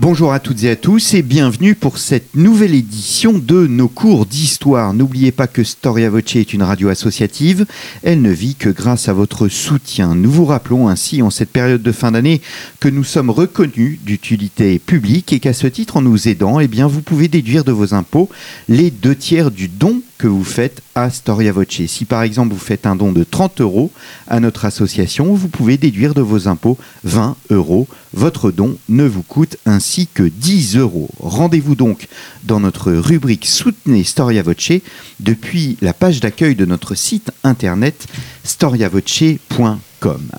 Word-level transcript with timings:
Bonjour 0.00 0.32
à 0.32 0.40
toutes 0.40 0.64
et 0.64 0.70
à 0.70 0.76
tous 0.76 1.12
et 1.12 1.20
bienvenue 1.20 1.74
pour 1.74 1.98
cette 1.98 2.34
nouvelle 2.34 2.74
édition 2.74 3.34
de 3.34 3.66
nos 3.66 3.86
cours 3.86 4.24
d'histoire. 4.24 4.94
N'oubliez 4.94 5.30
pas 5.30 5.46
que 5.46 5.62
Storia 5.62 6.08
Voce 6.08 6.36
est 6.36 6.54
une 6.54 6.62
radio 6.62 6.88
associative. 6.88 7.66
Elle 8.02 8.22
ne 8.22 8.30
vit 8.30 8.54
que 8.54 8.70
grâce 8.70 9.10
à 9.10 9.12
votre 9.12 9.48
soutien. 9.48 10.14
Nous 10.14 10.30
vous 10.30 10.46
rappelons 10.46 10.88
ainsi 10.88 11.20
en 11.20 11.28
cette 11.28 11.50
période 11.50 11.82
de 11.82 11.92
fin 11.92 12.12
d'année 12.12 12.40
que 12.80 12.88
nous 12.88 13.04
sommes 13.04 13.28
reconnus 13.28 13.98
d'utilité 14.02 14.78
publique 14.78 15.34
et 15.34 15.38
qu'à 15.38 15.52
ce 15.52 15.66
titre, 15.66 15.98
en 15.98 16.00
nous 16.00 16.28
aidant, 16.28 16.60
eh 16.60 16.66
vous 16.66 17.02
pouvez 17.02 17.28
déduire 17.28 17.64
de 17.64 17.72
vos 17.72 17.92
impôts 17.92 18.30
les 18.70 18.90
deux 18.90 19.14
tiers 19.14 19.50
du 19.50 19.68
don 19.68 20.00
que 20.20 20.28
vous 20.28 20.44
faites 20.44 20.82
à 20.94 21.08
Storia 21.08 21.50
Voce. 21.50 21.86
Si 21.86 22.04
par 22.04 22.22
exemple 22.22 22.52
vous 22.52 22.60
faites 22.60 22.84
un 22.84 22.94
don 22.94 23.10
de 23.10 23.24
30 23.24 23.62
euros 23.62 23.90
à 24.28 24.38
notre 24.38 24.66
association, 24.66 25.32
vous 25.32 25.48
pouvez 25.48 25.78
déduire 25.78 26.12
de 26.12 26.20
vos 26.20 26.46
impôts 26.46 26.76
20 27.04 27.36
euros. 27.48 27.88
Votre 28.12 28.50
don 28.50 28.76
ne 28.90 29.04
vous 29.04 29.22
coûte 29.22 29.56
ainsi 29.64 30.08
que 30.12 30.22
10 30.22 30.76
euros. 30.76 31.08
Rendez-vous 31.20 31.74
donc 31.74 32.06
dans 32.44 32.60
notre 32.60 32.92
rubrique 32.92 33.46
Soutenez 33.46 34.04
Storia 34.04 34.42
Voce 34.42 34.82
depuis 35.20 35.78
la 35.80 35.94
page 35.94 36.20
d'accueil 36.20 36.54
de 36.54 36.66
notre 36.66 36.94
site 36.94 37.30
internet 37.42 38.06
storiavoce.com. 38.44 39.78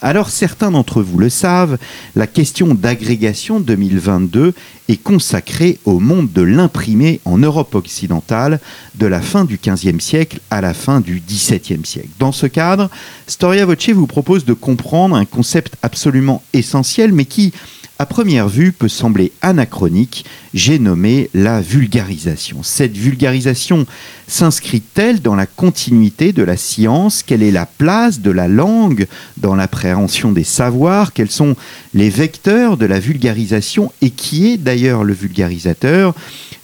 Alors 0.01 0.29
certains 0.29 0.71
d'entre 0.71 1.01
vous 1.01 1.17
le 1.17 1.29
savent, 1.29 1.77
la 2.15 2.27
question 2.27 2.73
d'agrégation 2.73 3.59
2022 3.59 4.53
est 4.89 4.97
consacrée 5.01 5.79
au 5.85 5.99
monde 5.99 6.31
de 6.31 6.41
l'imprimé 6.41 7.19
en 7.25 7.37
Europe 7.37 7.75
occidentale 7.75 8.59
de 8.95 9.05
la 9.05 9.21
fin 9.21 9.45
du 9.45 9.59
XVe 9.63 9.99
siècle 9.99 10.39
à 10.49 10.61
la 10.61 10.73
fin 10.73 10.99
du 10.99 11.21
XVIIe 11.25 11.85
siècle. 11.85 12.09
Dans 12.19 12.31
ce 12.31 12.47
cadre, 12.47 12.89
Storia 13.27 13.65
Voce 13.65 13.89
vous 13.89 14.07
propose 14.07 14.45
de 14.45 14.53
comprendre 14.53 15.15
un 15.15 15.25
concept 15.25 15.75
absolument 15.81 16.43
essentiel 16.53 17.13
mais 17.13 17.25
qui, 17.25 17.53
à 18.01 18.07
première 18.07 18.49
vue 18.49 18.71
peut 18.71 18.89
sembler 18.89 19.31
anachronique, 19.43 20.25
j'ai 20.55 20.79
nommé 20.79 21.29
la 21.35 21.61
vulgarisation. 21.61 22.63
Cette 22.63 22.97
vulgarisation 22.97 23.85
s'inscrit-elle 24.27 25.21
dans 25.21 25.35
la 25.35 25.45
continuité 25.45 26.33
de 26.33 26.41
la 26.41 26.57
science? 26.57 27.21
Quelle 27.21 27.43
est 27.43 27.51
la 27.51 27.67
place 27.67 28.19
de 28.19 28.31
la 28.31 28.47
langue 28.47 29.05
dans 29.37 29.53
l'appréhension 29.53 30.31
des 30.31 30.43
savoirs? 30.43 31.13
Quels 31.13 31.29
sont 31.29 31.55
les 31.93 32.09
vecteurs 32.09 32.75
de 32.75 32.87
la 32.87 32.99
vulgarisation? 32.99 33.93
Et 34.01 34.09
qui 34.09 34.47
est 34.47 34.57
d'ailleurs 34.57 35.03
le 35.03 35.13
vulgarisateur? 35.13 36.15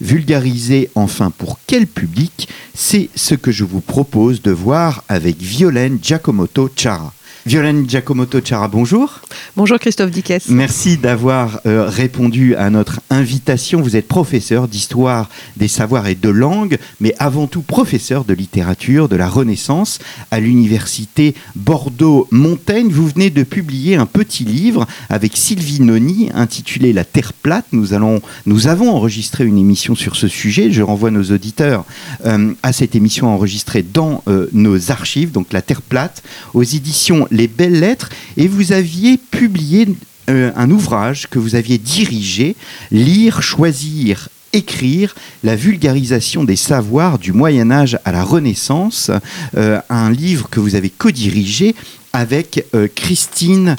Vulgariser 0.01 0.89
enfin 0.95 1.29
pour 1.29 1.59
quel 1.67 1.85
public? 1.85 2.49
C'est 2.73 3.09
ce 3.13 3.35
que 3.35 3.51
je 3.51 3.63
vous 3.63 3.81
propose 3.81 4.41
de 4.41 4.49
voir 4.49 5.03
avec 5.07 5.37
Violaine 5.37 5.99
Giacomoto 6.01 6.71
Chara. 6.75 7.13
Violaine 7.47 7.87
Giacomoto 7.87 8.41
Chara, 8.43 8.67
bonjour. 8.67 9.21
Bonjour 9.55 9.79
Christophe 9.79 10.11
Dickès. 10.11 10.49
Merci 10.49 10.97
d'avoir 10.97 11.61
euh, 11.65 11.85
répondu 11.87 12.55
à 12.55 12.69
notre 12.69 12.99
invitation. 13.09 13.79
Vous 13.79 13.95
êtes 13.95 14.09
professeur 14.09 14.67
d'histoire 14.67 15.29
des 15.55 15.69
savoirs 15.69 16.07
et 16.07 16.15
de 16.15 16.27
langue, 16.27 16.77
mais 16.99 17.15
avant 17.19 17.47
tout 17.47 17.61
professeur 17.61 18.25
de 18.25 18.33
littérature 18.33 19.07
de 19.07 19.15
la 19.15 19.29
Renaissance 19.29 19.99
à 20.29 20.41
l'université 20.41 21.35
Bordeaux-Montaigne. 21.55 22.89
Vous 22.89 23.07
venez 23.07 23.29
de 23.29 23.43
publier 23.43 23.95
un 23.95 24.07
petit 24.07 24.43
livre 24.43 24.85
avec 25.09 25.37
Sylvie 25.37 25.81
Noni 25.81 26.29
intitulé 26.33 26.91
La 26.91 27.05
Terre 27.05 27.31
plate. 27.31 27.67
Nous, 27.71 27.93
allons, 27.93 28.21
nous 28.45 28.67
avons 28.67 28.89
enregistré 28.89 29.45
une 29.45 29.57
émission 29.57 29.95
sur 29.95 30.17
ce 30.17 30.27
sujet. 30.27 30.69
Je 30.69 30.81
renvoie 30.81 31.11
nos 31.11 31.31
auditeurs 31.31 31.85
euh, 32.25 32.53
à 32.61 32.73
cette 32.73 32.93
émission 32.93 33.33
enregistrée 33.33 33.83
dans 33.83 34.21
euh, 34.27 34.49
nos 34.51 34.91
archives, 34.91 35.31
donc 35.31 35.53
La 35.53 35.61
Terre 35.61 35.81
plate, 35.81 36.23
aux 36.53 36.63
éditions 36.63 37.25
les 37.37 37.47
belles 37.47 37.79
lettres, 37.79 38.09
et 38.35 38.47
vous 38.47 38.73
aviez 38.73 39.17
publié 39.17 39.87
euh, 40.29 40.51
un 40.55 40.71
ouvrage 40.71 41.27
que 41.27 41.39
vous 41.39 41.55
aviez 41.55 41.77
dirigé, 41.77 42.55
Lire, 42.91 43.41
choisir, 43.41 44.27
écrire 44.51 45.15
la 45.43 45.55
vulgarisation 45.55 46.43
des 46.43 46.55
savoirs 46.55 47.19
du 47.19 47.31
Moyen 47.31 47.71
Âge 47.71 47.97
à 48.03 48.11
la 48.11 48.23
Renaissance, 48.23 49.11
euh, 49.55 49.79
un 49.89 50.11
livre 50.11 50.49
que 50.49 50.59
vous 50.59 50.75
avez 50.75 50.89
co-dirigé 50.89 51.75
avec 52.11 52.65
euh, 52.73 52.87
Christine 52.93 53.75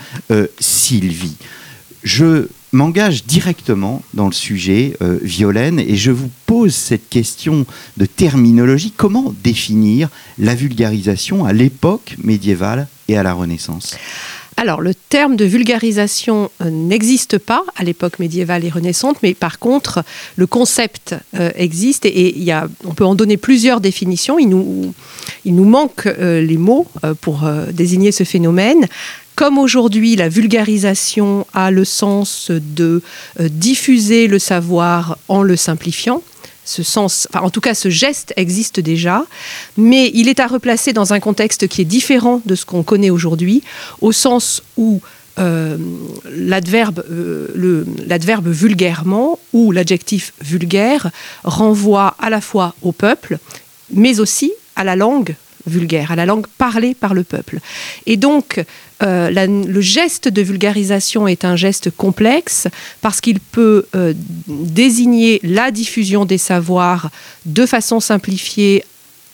Sylvie. 0.60 1.36
Je 2.04 2.46
m'engage 2.72 3.24
directement 3.24 4.02
dans 4.14 4.26
le 4.26 4.32
sujet, 4.32 4.96
Violaine, 5.22 5.78
et 5.80 5.96
je 5.96 6.10
vous 6.10 6.30
pose 6.46 6.74
cette 6.74 7.08
question 7.08 7.66
de 7.96 8.06
terminologie. 8.06 8.92
Comment 8.96 9.34
définir 9.42 10.08
la 10.38 10.54
vulgarisation 10.54 11.44
à 11.44 11.52
l'époque 11.52 12.16
médiévale 12.22 12.88
et 13.08 13.16
à 13.16 13.22
la 13.22 13.32
Renaissance? 13.32 13.96
Alors, 14.60 14.80
le 14.80 14.92
terme 14.92 15.36
de 15.36 15.44
vulgarisation 15.44 16.50
euh, 16.62 16.68
n'existe 16.68 17.38
pas 17.38 17.62
à 17.76 17.84
l'époque 17.84 18.18
médiévale 18.18 18.64
et 18.64 18.68
renaissante, 18.68 19.18
mais 19.22 19.32
par 19.32 19.60
contre, 19.60 20.02
le 20.34 20.48
concept 20.48 21.14
euh, 21.36 21.52
existe 21.54 22.04
et, 22.06 22.36
y 22.36 22.50
a, 22.50 22.66
on 22.84 22.92
peut 22.92 23.04
en 23.04 23.14
donner 23.14 23.36
plusieurs 23.36 23.80
définitions. 23.80 24.36
Il 24.36 24.48
nous, 24.48 24.92
il 25.44 25.54
nous 25.54 25.64
manque 25.64 26.06
euh, 26.06 26.40
les 26.40 26.56
mots 26.56 26.88
pour 27.20 27.48
désigner 27.72 28.10
ce 28.10 28.24
phénomène. 28.24 28.88
Comme 29.38 29.58
aujourd'hui, 29.58 30.16
la 30.16 30.28
vulgarisation 30.28 31.46
a 31.54 31.70
le 31.70 31.84
sens 31.84 32.50
de 32.50 33.02
diffuser 33.38 34.26
le 34.26 34.40
savoir 34.40 35.16
en 35.28 35.44
le 35.44 35.54
simplifiant, 35.54 36.24
en 37.34 37.50
tout 37.50 37.60
cas 37.60 37.74
ce 37.74 37.88
geste 37.88 38.32
existe 38.34 38.80
déjà, 38.80 39.24
mais 39.76 40.10
il 40.12 40.28
est 40.28 40.40
à 40.40 40.48
replacer 40.48 40.92
dans 40.92 41.12
un 41.12 41.20
contexte 41.20 41.68
qui 41.68 41.82
est 41.82 41.84
différent 41.84 42.42
de 42.46 42.56
ce 42.56 42.66
qu'on 42.66 42.82
connaît 42.82 43.10
aujourd'hui, 43.10 43.62
au 44.00 44.10
sens 44.10 44.60
où 44.76 45.00
euh, 45.38 45.76
l'adverbe 46.34 47.04
euh, 47.08 47.46
vulgairement 48.44 49.38
ou 49.52 49.70
l'adjectif 49.70 50.32
vulgaire 50.40 51.12
renvoie 51.44 52.16
à 52.18 52.28
la 52.28 52.40
fois 52.40 52.74
au 52.82 52.90
peuple, 52.90 53.38
mais 53.94 54.18
aussi 54.18 54.50
à 54.74 54.82
la 54.82 54.96
langue 54.96 55.36
vulgaire, 55.68 56.10
à 56.10 56.16
la 56.16 56.26
langue 56.26 56.46
parlée 56.58 56.94
par 56.94 57.14
le 57.14 57.24
peuple. 57.24 57.60
Et 58.06 58.16
donc, 58.16 58.64
euh, 59.02 59.30
le 59.30 59.80
geste 59.80 60.28
de 60.28 60.42
vulgarisation 60.42 61.28
est 61.28 61.44
un 61.44 61.56
geste 61.56 61.90
complexe 61.90 62.66
parce 63.00 63.20
qu'il 63.20 63.38
peut 63.38 63.86
euh, 63.94 64.12
désigner 64.48 65.40
la 65.44 65.70
diffusion 65.70 66.24
des 66.24 66.38
savoirs 66.38 67.10
de 67.46 67.64
façon 67.64 68.00
simplifiée 68.00 68.84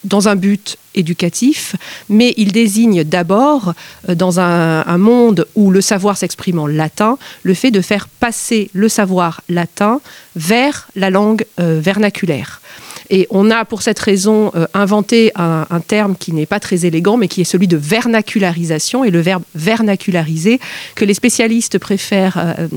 dans 0.03 0.27
un 0.27 0.35
but 0.35 0.77
éducatif, 0.93 1.75
mais 2.09 2.35
il 2.37 2.51
désigne 2.51 3.03
d'abord, 3.03 3.73
euh, 4.07 4.13
dans 4.13 4.39
un, 4.39 4.97
monde 4.99 5.47
où 5.55 5.71
le 5.71 5.81
savoir 5.81 6.15
s'exprime 6.15 6.59
en 6.59 6.67
latin, 6.67 7.17
le 7.41 7.55
fait 7.55 7.71
de 7.71 7.81
faire 7.81 8.07
passer 8.07 8.69
le 8.73 8.87
savoir 8.87 9.41
latin 9.49 9.99
vers 10.35 10.87
la 10.95 11.09
langue 11.09 11.45
vernaculaire. 11.57 12.61
Et 13.09 13.27
on 13.29 13.51
a 13.51 13.65
pour 13.65 13.81
cette 13.81 13.99
raison 13.99 14.51
euh, 14.55 14.67
inventé 14.73 15.31
un, 15.35 15.65
terme 15.87 16.15
qui 16.15 16.31
n'est 16.33 16.45
pas 16.45 16.59
très 16.59 16.85
élégant, 16.85 17.17
mais 17.17 17.27
qui 17.27 17.41
est 17.41 17.45
celui 17.45 17.67
de 17.67 17.77
vernacularisation, 17.77 19.03
et 19.03 19.11
le 19.11 19.19
verbe 19.19 19.43
vernaculariser, 19.53 20.59
que 20.95 21.05
les 21.05 21.13
spécialistes 21.13 21.77
préfèrent 21.77 22.37
euh, 22.37 22.67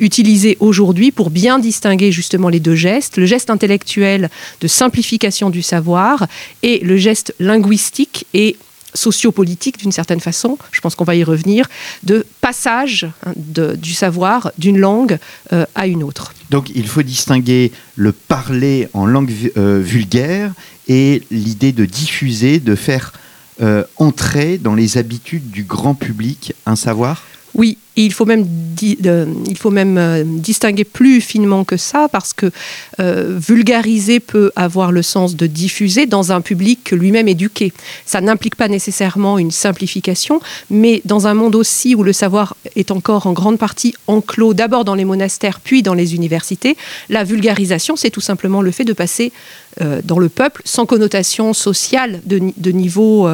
utiliser 0.00 0.56
aujourd'hui 0.60 1.12
pour 1.12 1.30
bien 1.30 1.58
distinguer 1.58 2.12
justement 2.12 2.48
les 2.48 2.60
deux 2.60 2.74
gestes, 2.74 3.16
le 3.16 3.26
geste 3.26 3.50
intellectuel 3.50 4.30
de 4.60 4.68
simplification 4.68 5.50
du 5.50 5.62
savoir 5.62 6.26
et 6.62 6.80
le 6.80 6.96
geste 6.96 7.34
linguistique 7.38 8.26
et 8.34 8.56
sociopolitique 8.94 9.78
d'une 9.78 9.92
certaine 9.92 10.20
façon, 10.20 10.58
je 10.72 10.80
pense 10.80 10.94
qu'on 10.94 11.04
va 11.04 11.16
y 11.16 11.24
revenir, 11.24 11.68
de 12.02 12.24
passage 12.40 13.06
hein, 13.26 13.32
du 13.36 13.92
savoir 13.92 14.52
d'une 14.58 14.78
langue 14.78 15.18
euh, 15.52 15.66
à 15.74 15.86
une 15.86 16.02
autre. 16.02 16.32
Donc 16.50 16.70
il 16.74 16.86
faut 16.86 17.02
distinguer 17.02 17.72
le 17.96 18.12
parler 18.12 18.88
en 18.92 19.06
langue 19.06 19.32
euh, 19.56 19.80
vulgaire 19.82 20.52
et 20.88 21.22
l'idée 21.30 21.72
de 21.72 21.84
diffuser, 21.84 22.60
de 22.60 22.74
faire 22.74 23.12
euh, 23.60 23.84
entrer 23.96 24.58
dans 24.58 24.74
les 24.74 24.98
habitudes 24.98 25.50
du 25.50 25.62
grand 25.62 25.94
public 25.94 26.54
un 26.66 26.76
savoir? 26.76 27.22
Oui, 27.54 27.78
Il 27.96 28.12
faut 28.12 28.24
même, 28.24 28.46
il 28.82 29.56
faut 29.56 29.70
même 29.70 29.98
euh, 29.98 30.24
distinguer 30.26 30.84
plus 30.84 31.20
finement 31.20 31.64
que 31.64 31.76
ça, 31.76 32.08
parce 32.10 32.32
que 32.32 32.50
euh, 32.98 33.38
vulgariser 33.38 34.18
peut 34.18 34.50
avoir 34.56 34.90
le 34.90 35.02
sens 35.02 35.36
de 35.36 35.46
diffuser 35.46 36.06
dans 36.06 36.32
un 36.32 36.40
public 36.40 36.90
lui-même 36.90 37.28
éduqué. 37.28 37.72
Ça 38.04 38.20
n'implique 38.20 38.56
pas 38.56 38.68
nécessairement 38.68 39.38
une 39.38 39.52
simplification, 39.52 40.40
mais 40.70 41.02
dans 41.04 41.28
un 41.28 41.34
monde 41.34 41.54
aussi 41.54 41.94
où 41.94 42.02
le 42.02 42.12
savoir 42.12 42.56
est 42.74 42.90
encore 42.90 43.28
en 43.28 43.32
grande 43.32 43.58
partie 43.58 43.94
enclos, 44.08 44.54
d'abord 44.54 44.84
dans 44.84 44.96
les 44.96 45.04
monastères, 45.04 45.60
puis 45.60 45.82
dans 45.82 45.94
les 45.94 46.14
universités, 46.16 46.76
la 47.08 47.22
vulgarisation, 47.22 47.94
c'est 47.94 48.10
tout 48.10 48.20
simplement 48.20 48.60
le 48.60 48.72
fait 48.72 48.84
de 48.84 48.92
passer 48.92 49.32
euh, 49.80 50.00
dans 50.04 50.18
le 50.18 50.28
peuple 50.28 50.62
sans 50.64 50.86
connotation 50.86 51.52
sociale 51.52 52.20
de, 52.26 52.40
de 52.56 52.70
niveau 52.72 53.28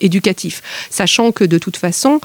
éducatif, 0.00 0.62
sachant 0.90 1.32
que 1.32 1.44
de 1.44 1.58
toute 1.58 1.76
façon, 1.76 2.20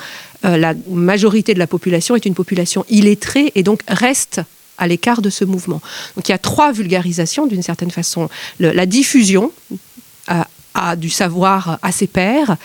euh, 0.45 0.55
la 0.55 0.73
majorité 0.89 1.36
de 1.43 1.59
la 1.59 1.67
population 1.67 2.15
est 2.15 2.25
une 2.25 2.35
population 2.35 2.85
illettrée 2.89 3.51
et 3.55 3.63
donc 3.63 3.81
reste 3.87 4.41
à 4.77 4.87
l'écart 4.87 5.21
de 5.21 5.29
ce 5.29 5.45
mouvement. 5.45 5.81
Donc 6.15 6.27
il 6.29 6.31
y 6.31 6.35
a 6.35 6.37
trois 6.37 6.71
vulgarisations 6.71 7.47
d'une 7.47 7.63
certaine 7.63 7.91
façon. 7.91 8.29
la 8.59 8.85
diffusion, 8.85 9.51
du 10.97 11.09
savoir 11.09 11.79
à 11.81 11.91
ses 11.91 12.07
pairs, 12.07 12.57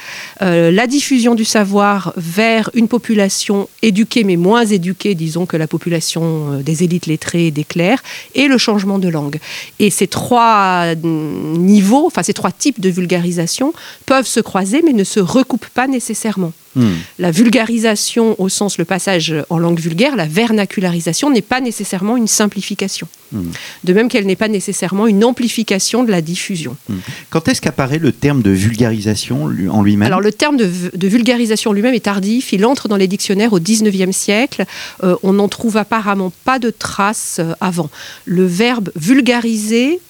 euh, 0.43 0.71
la 0.71 0.87
diffusion 0.87 1.35
du 1.35 1.45
savoir 1.45 2.13
vers 2.17 2.71
une 2.75 2.89
population 2.89 3.69
éduquée 3.81 4.25
mais 4.25 4.37
moins 4.37 4.65
éduquée, 4.65 5.15
disons 5.15 5.47
que 5.47 5.57
la 5.57 5.67
population 5.67 6.53
euh, 6.53 6.63
des 6.63 6.85
élites 6.85 7.07
lettrées 7.07 7.47
et 7.47 7.51
des 7.51 7.65
clercs, 7.65 8.03
et 8.35 8.49
le 8.49 8.59
changement 8.59 8.99
de 8.99 9.09
langue. 9.09 9.39
Et 9.79 9.91
ces 9.91 10.07
trois 10.07 10.95
niveaux, 11.03 12.07
enfin 12.07 12.23
ces 12.23 12.35
trois 12.35 12.53
types 12.53 12.81
de 12.81 12.91
vulgarisation 12.91 13.73
peuvent 14.07 14.27
se 14.27 14.41
croiser 14.41 14.83
mais 14.85 14.93
ne 14.93 15.05
se 15.05 15.21
recoupent 15.21 15.69
pas 15.75 15.87
nécessairement. 15.87 16.53
Hmm. 16.75 16.93
La 17.19 17.31
vulgarisation, 17.31 18.41
au 18.41 18.49
sens 18.49 18.79
le 18.79 18.85
passage 18.85 19.35
en 19.51 19.59
langue 19.59 19.79
vulgaire, 19.79 20.17
la 20.17 20.27
vernacularisation 20.27 21.31
n'est 21.31 21.43
pas 21.43 21.61
nécessairement 21.61 22.17
une 22.17 22.29
simplification. 22.29 23.07
Hmm. 23.33 23.51
De 23.85 23.93
même 23.93 24.09
qu'elle 24.09 24.27
n'est 24.27 24.37
pas 24.37 24.49
nécessairement 24.49 25.07
une 25.07 25.25
amplification 25.25 26.05
de 26.05 26.11
la 26.11 26.23
diffusion. 26.23 26.77
Hmm. 26.89 26.99
Quand 27.31 27.49
est-ce 27.49 27.61
qu'apparaît 27.61 27.99
le 27.99 28.13
terme 28.13 28.43
de 28.43 28.51
vulgarisation 28.51 29.45
en 29.71 29.83
lui-même? 29.83 30.07
Alors 30.07 30.21
le 30.21 30.33
terme 30.33 30.57
de, 30.57 31.07
vulgarisation 31.07 31.73
lui-même 31.73 31.95
est 31.95 32.01
tardif. 32.01 32.53
Il 32.53 32.65
entre 32.65 32.89
dans 32.89 32.97
les 32.97 33.09
dictionnaires 33.09 33.53
au 33.53 33.61
XIXe 33.61 34.17
siècle. 34.17 34.65
Euh, 35.03 35.17
on 35.23 35.35
n'en 35.35 35.49
trouve 35.49 35.77
apparemment 35.77 36.33
pas 36.45 36.59
de 36.59 36.71
traces 36.71 37.37
euh, 37.39 37.53
avant. 37.61 37.91
Le 38.25 38.47
verbe 38.47 38.91
vulgariser 38.97 40.01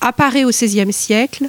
apparaît 0.00 0.44
au 0.44 0.50
XVIe 0.50 0.92
siècle 0.92 1.48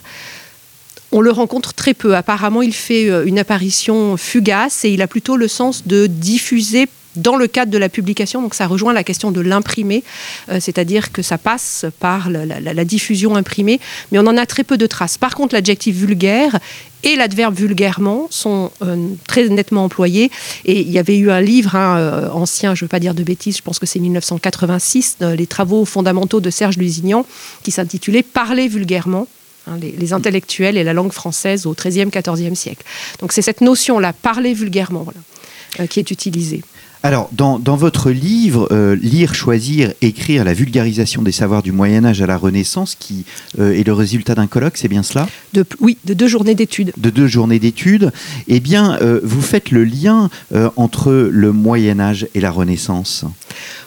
on 1.14 1.22
le 1.22 1.32
rencontre 1.32 1.74
très 1.74 1.94
peu. 1.94 2.16
Apparemment, 2.16 2.62
il 2.62 2.74
fait 2.74 3.10
euh, 3.10 3.26
une 3.26 3.40
apparition 3.40 4.18
fugace 4.18 4.84
et 4.84 4.90
il 4.90 5.02
a 5.02 5.08
plutôt 5.08 5.38
le 5.38 5.48
sens 5.48 5.88
de 5.88 6.08
diffuser 6.08 6.88
dans 7.16 7.36
le 7.36 7.46
cadre 7.46 7.72
de 7.72 7.78
la 7.78 7.90
publication, 7.90 8.42
donc 8.42 8.56
ça 8.56 8.66
rejoint 8.66 8.92
la 8.92 9.04
question 9.04 9.30
de 9.30 9.40
l'imprimé, 9.40 10.04
euh, 10.50 10.58
c'est-à-dire 10.60 11.12
que 11.12 11.22
ça 11.22 11.38
passe 11.38 11.86
par 12.00 12.32
la, 12.32 12.86
diffusion 12.86 13.36
imprimée, 13.36 13.80
mais 14.12 14.18
on 14.18 14.26
en 14.26 14.36
a 14.36 14.48
très 14.48 14.64
peu 14.64 14.80
de 14.80 14.88
traces. 14.88 15.20
Par 15.20 15.36
contre, 15.36 15.54
l'adjectif 15.54 15.96
vulgaire 15.96 16.58
et 17.04 17.16
l'adverbe 17.16 17.54
vulgairement 17.54 18.26
sont 18.32 18.72
euh, 18.82 19.10
très 19.28 19.48
nettement 19.50 19.84
employés. 19.84 20.32
Et 20.66 20.82
il 20.82 20.90
y 20.90 20.98
avait 20.98 21.20
eu 21.20 21.30
un 21.30 21.42
livre 21.42 21.76
hein, 21.76 22.32
ancien, 22.34 22.74
je 22.74 22.84
ne 22.84 22.86
veux 22.86 22.90
pas 22.90 23.00
dire 23.00 23.14
de 23.14 23.22
bêtises, 23.22 23.58
je 23.58 23.62
pense 23.62 23.78
que 23.78 23.86
c'est 23.86 24.00
1986, 24.00 25.18
les 25.38 25.46
travaux 25.46 25.86
fondamentaux 25.86 26.40
de 26.40 26.50
Serge 26.50 26.78
Lusignan, 26.78 27.28
qui 27.62 27.70
s'intitulait 27.70 28.24
Parler 28.24 28.68
vulgairement. 28.68 29.28
Hein, 29.66 29.78
les, 29.80 30.12
intellectuels 30.12 30.76
et 30.78 30.84
la 30.84 30.92
langue 30.92 31.14
française 31.14 31.66
au 31.66 31.74
XIIIe, 31.74 32.10
XIVe 32.10 32.54
siècle. 32.54 32.84
Donc 33.20 33.32
c'est 33.32 33.42
cette 33.42 33.62
notion-là, 33.62 34.12
parler 34.12 34.54
vulgairement, 34.54 35.06
euh, 35.80 35.88
qui 35.88 36.00
est 36.00 36.12
utilisée. 36.12 36.62
Alors, 37.02 37.30
dans, 37.34 37.58
votre 37.58 38.12
livre, 38.12 38.70
euh, 38.72 38.96
Lire, 38.96 39.36
choisir, 39.36 39.92
écrire, 40.02 40.46
la 40.46 40.54
vulgarisation 40.54 41.22
des 41.22 41.34
savoirs 41.34 41.62
du 41.62 41.74
Moyen 41.74 42.06
Âge 42.06 42.22
à 42.22 42.26
la 42.26 42.38
Renaissance, 42.38 42.96
qui 42.98 43.26
euh, 43.60 43.74
est 43.74 43.86
le 43.86 43.94
résultat 43.94 44.36
d'un 44.36 44.48
colloque, 44.48 44.78
c'est 44.78 44.88
bien 44.88 45.04
cela? 45.04 45.28
De, 45.54 45.66
Oui, 45.82 45.98
de 46.06 46.14
deux 46.14 46.28
journées 46.28 46.56
d'études. 46.56 46.94
De 46.98 47.10
deux 47.10 47.28
journées 47.28 47.60
d'études. 47.60 48.12
Eh 48.48 48.62
bien, 48.62 48.98
vous 49.22 49.42
faites 49.42 49.72
le 49.72 49.84
lien 49.84 50.30
entre 50.78 51.12
le 51.12 51.52
Moyen 51.52 52.00
Âge 52.00 52.28
et 52.36 52.40
la 52.40 52.52
Renaissance. 52.52 53.26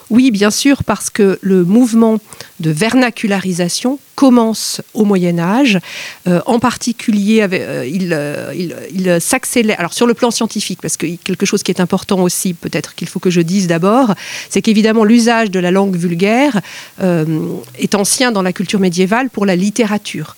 Oui, 0.09 0.31
bien 0.31 0.51
sûr, 0.51 0.83
parce 0.83 1.09
que 1.09 1.37
le 1.41 1.63
mouvement 1.63 2.19
de 2.59 2.71
vernacularisation 2.71 3.99
commence 4.17 4.81
au 4.95 5.05
Moyen 5.05 5.37
Âge. 5.37 5.79
Euh, 6.27 6.41
en 6.47 6.57
particulier, 6.57 7.43
euh, 7.43 7.47
euh, 7.53 8.53
il, 8.91 9.21
s'accélère. 9.21 9.79
Alors 9.79 9.93
sur 9.93 10.07
le 10.07 10.15
plan 10.15 10.31
scientifique, 10.31 10.79
parce 10.81 10.97
que 10.97 11.05
quelque 11.17 11.45
chose 11.45 11.61
qui 11.61 11.69
est 11.69 11.79
important 11.79 12.23
aussi, 12.23 12.55
peut-être 12.55 12.95
qu'il 12.95 13.07
faut 13.07 13.19
que 13.19 13.29
je 13.29 13.41
dise 13.41 13.67
d'abord, 13.67 14.15
c'est 14.49 14.63
qu'évidemment 14.63 15.03
l'usage 15.03 15.51
de 15.51 15.59
la 15.59 15.69
langue 15.69 15.95
vulgaire 15.95 16.61
est 17.77 17.93
ancien 17.93 18.31
dans 18.31 18.41
la 18.41 18.53
culture 18.53 18.79
médiévale 18.79 19.29
pour 19.29 19.45
la 19.45 19.55
littérature. 19.55 20.35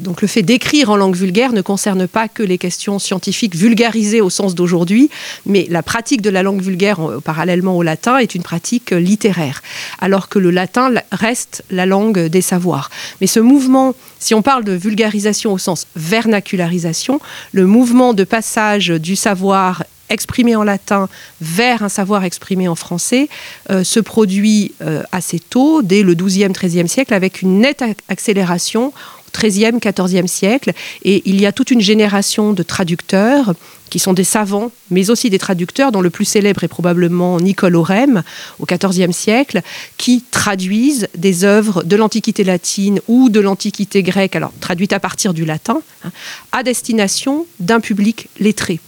donc 0.00 0.22
le 0.22 0.28
fait 0.28 0.42
d'écrire 0.42 0.88
en 0.90 0.96
langue 0.96 1.16
vulgaire 1.16 1.52
ne 1.52 1.60
concerne 1.60 2.06
pas 2.08 2.28
que 2.28 2.42
les 2.42 2.56
questions 2.56 2.98
scientifiques 2.98 3.54
vulgarisées 3.54 4.22
au 4.22 4.30
sens 4.30 4.54
d'aujourd'hui, 4.54 5.10
mais 5.44 5.66
la 5.68 5.82
pratique 5.82 6.22
de 6.22 6.30
la 6.30 6.42
langue 6.42 6.62
vulgaire 6.62 6.98
parallèlement 7.22 7.76
au 7.76 7.82
latin 7.82 8.16
est 8.16 8.34
une 8.34 8.42
pratique 8.42 8.94
littéraire, 9.08 9.62
alors 10.00 10.28
que 10.28 10.38
le 10.38 10.50
latin 10.50 10.92
reste 11.10 11.64
la 11.70 11.86
langue 11.86 12.26
des 12.26 12.42
savoirs. 12.42 12.90
Mais 13.20 13.26
ce 13.26 13.40
mouvement, 13.40 13.94
si 14.18 14.34
on 14.34 14.42
parle 14.42 14.64
de 14.64 14.72
vulgarisation 14.72 15.52
au 15.52 15.58
sens 15.58 15.86
vernacularisation, 15.96 17.20
le 17.52 17.66
mouvement 17.66 18.14
de 18.14 18.24
passage 18.24 18.88
du 18.88 19.16
savoir 19.16 19.82
exprimé 20.10 20.56
en 20.56 20.64
latin 20.64 21.08
vers 21.40 21.82
un 21.82 21.88
savoir 21.88 22.24
exprimé 22.24 22.68
en 22.68 22.74
français 22.74 23.28
euh, 23.70 23.84
se 23.84 24.00
produit 24.00 24.72
euh, 24.80 25.02
assez 25.12 25.38
tôt, 25.38 25.82
dès 25.82 26.02
le 26.02 26.14
XIIe, 26.14 26.48
XIIIe 26.48 26.88
siècle, 26.88 27.14
avec 27.14 27.42
une 27.42 27.60
nette 27.60 27.84
accélération 28.08 28.92
XIIIe, 29.38 29.78
XIVe 29.80 30.26
siècle. 30.26 30.72
Et 31.04 31.22
il 31.24 31.40
y 31.40 31.46
a 31.46 31.52
toute 31.52 31.70
une 31.70 31.80
génération 31.80 32.52
de 32.52 32.62
traducteurs 32.62 33.54
qui 33.88 33.98
sont 33.98 34.12
des 34.12 34.24
savants, 34.24 34.70
mais 34.90 35.10
aussi 35.10 35.30
des 35.30 35.38
traducteurs, 35.38 35.92
dont 35.92 36.00
le 36.00 36.10
plus 36.10 36.24
célèbre 36.24 36.62
est 36.64 36.68
probablement 36.68 37.38
Nicole 37.38 37.76
Aurem, 37.76 38.22
au 38.58 38.66
XIVe 38.66 39.12
siècle, 39.12 39.62
qui 39.96 40.22
traduisent 40.30 41.08
des 41.16 41.44
œuvres 41.44 41.82
de 41.82 41.96
l'Antiquité 41.96 42.44
latine 42.44 43.00
ou 43.08 43.28
de 43.30 43.40
l'Antiquité 43.40 44.02
grecque, 44.02 44.36
alors 44.36 44.52
traduites 44.60 44.92
à 44.92 45.00
partir 45.00 45.34
du 45.34 45.44
latin, 45.44 45.80
hein, 46.04 46.10
à 46.52 46.62
destination 46.62 47.46
d'un 47.60 47.80
public 47.80 48.28
lettré. 48.38 48.80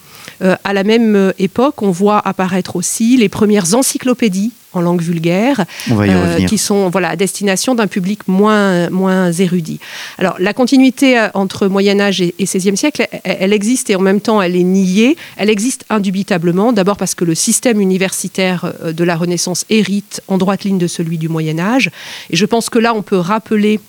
Euh, 0.43 0.57
à 0.65 0.73
la 0.73 0.85
même 0.85 1.17
euh, 1.17 1.33
époque, 1.39 1.83
on 1.83 1.91
voit 1.91 2.19
apparaître 2.27 2.77
aussi 2.77 3.17
les 3.17 3.29
premières 3.29 3.75
encyclopédies 3.75 4.53
en 4.73 4.81
langue 4.81 5.03
vulgaire, 5.03 5.65
euh, 5.91 6.45
qui 6.47 6.59
sont 6.59 6.89
voilà, 6.91 7.11
à 7.11 7.17
destination 7.17 7.75
d'un 7.75 7.87
public 7.87 8.29
moins, 8.29 8.89
moins 8.91 9.33
érudit. 9.33 9.81
Alors, 10.19 10.37
la 10.39 10.53
continuité 10.53 11.29
entre 11.35 11.69
Moyen 11.69 12.01
Âge 12.01 12.21
et, 12.21 12.35
XVIe 12.41 12.77
siècle, 12.77 13.07
elle, 13.25 13.53
existe 13.53 13.91
et 13.91 13.97
en 13.97 14.01
même 14.01 14.21
temps, 14.21 14.41
elle 14.41 14.57
est 14.57 14.63
niée. 14.63 15.17
Elle 15.37 15.51
existe 15.51 15.85
indubitablement, 15.91 16.73
d'abord 16.73 16.97
parce 16.97 17.15
que 17.15 17.25
le 17.25 17.35
système 17.35 17.81
universitaire 17.81 18.73
de 18.85 19.05
la 19.05 19.17
Renaissance 19.17 19.65
hérite 19.71 20.23
en 20.29 20.39
droite 20.39 20.65
ligne 20.65 20.79
de 20.79 20.87
celui 20.87 21.19
du 21.19 21.29
Moyen 21.29 21.59
Âge. 21.59 21.91
Et 22.31 22.37
je 22.37 22.47
pense 22.47 22.71
que 22.71 22.79
là, 22.79 22.95
on 22.95 23.03
peut 23.03 23.19
rappeler 23.19 23.81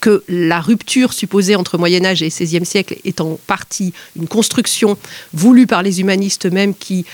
que 0.00 0.22
la 0.28 0.60
rupture 0.60 1.12
supposée 1.12 1.56
entre 1.56 1.78
Moyen 1.78 2.04
Âge 2.04 2.22
et 2.22 2.28
XVIe 2.28 2.66
siècle 2.66 2.96
est 3.04 3.20
en 3.20 3.38
partie 3.46 3.92
une 4.16 4.28
construction 4.28 4.98
voulue 5.32 5.66
par 5.66 5.82
les 5.82 6.00
humanistes 6.00 6.46
eux-mêmes 6.46 6.74
qui, 6.74 7.04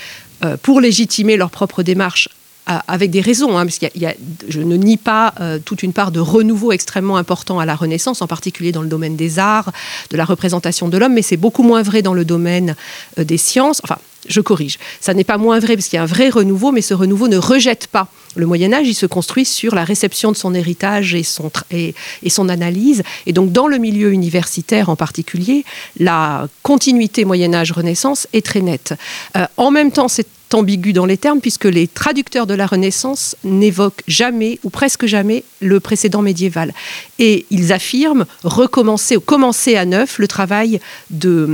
euh, 0.43 0.57
pour 0.61 0.81
légitimer 0.81 1.37
leur 1.37 1.51
propre 1.51 1.83
démarche, 1.83 2.29
avec 2.65 3.11
des 3.11 3.21
raisons, 3.21 3.57
hein, 3.57 3.65
parce 3.65 3.77
qu'il 3.77 3.89
y, 3.95 4.05
a, 4.05 4.13
je 4.47 4.61
ne 4.61 4.77
nie 4.77 4.97
pas 4.97 5.33
euh, 5.41 5.59
toute 5.63 5.83
une 5.83 5.91
part 5.91 6.11
de 6.11 6.19
renouveau 6.19 6.71
extrêmement 6.71 7.17
important 7.17 7.59
à 7.59 7.65
la 7.65 7.75
Renaissance, 7.75 8.21
en 8.21 8.27
particulier 8.27 8.71
dans 8.71 8.81
le 8.81 8.87
domaine 8.87 9.15
des 9.15 9.37
arts, 9.37 9.71
de 10.09 10.17
la 10.17 10.25
représentation 10.25 10.87
de 10.87 10.97
l'homme, 10.97 11.13
mais 11.13 11.21
c'est 11.21 11.37
beaucoup 11.37 11.63
moins 11.63 11.81
vrai 11.81 12.01
dans 12.01 12.13
le 12.13 12.23
domaine 12.23 12.75
euh, 13.19 13.25
des 13.25 13.37
sciences. 13.37 13.81
Enfin, 13.83 13.97
je 14.29 14.39
corrige. 14.39 14.79
Ça 15.01 15.13
n'est 15.13 15.25
pas 15.25 15.37
moins 15.37 15.59
vrai 15.59 15.75
parce 15.75 15.87
qu'il 15.87 15.97
y 15.97 15.99
a 15.99 16.03
un 16.03 16.07
vrai 16.07 16.29
renouveau, 16.29 16.71
mais 16.71 16.81
ce 16.81 16.93
renouveau 16.93 17.27
ne 17.27 17.37
rejette 17.37 17.87
pas 17.87 18.07
le 18.35 18.45
Moyen 18.45 18.71
Âge. 18.71 18.87
Il 18.87 18.93
se 18.93 19.05
construit 19.05 19.43
sur 19.43 19.75
la 19.75 19.83
réception 19.83 20.31
de 20.31 20.37
son 20.37 20.53
héritage 20.53 21.13
et 21.13 21.23
son, 21.23 21.51
et, 21.71 21.93
son 22.29 22.47
analyse. 22.47 23.03
Et 23.25 23.33
donc, 23.33 23.51
dans 23.51 23.67
le 23.67 23.77
milieu 23.77 24.13
universitaire 24.13 24.87
en 24.87 24.95
particulier, 24.95 25.65
la 25.99 26.47
continuité 26.61 27.25
Moyen 27.25 27.53
Âge-Renaissance 27.53 28.27
est 28.31 28.45
très 28.45 28.61
nette. 28.61 28.93
Euh, 29.35 29.45
en 29.57 29.71
même 29.71 29.91
temps, 29.91 30.07
c'est 30.07 30.27
ambigu 30.53 30.93
dans 30.93 31.05
les 31.05 31.17
termes 31.17 31.41
puisque 31.41 31.65
les 31.65 31.87
traducteurs 31.87 32.47
de 32.47 32.53
la 32.53 32.65
Renaissance 32.65 33.35
n'évoquent 33.43 34.03
jamais 34.07 34.59
ou 34.63 34.69
presque 34.69 35.05
jamais 35.05 35.43
le 35.61 35.79
précédent 35.79 36.21
médiéval. 36.21 36.73
Et 37.19 37.45
ils 37.49 37.71
affirment 37.71 38.25
recommencer 38.43 39.17
ou 39.17 39.21
commencer 39.21 39.75
à 39.75 39.85
neuf 39.85 40.19
le 40.19 40.27
travail 40.27 40.79
de, 41.09 41.47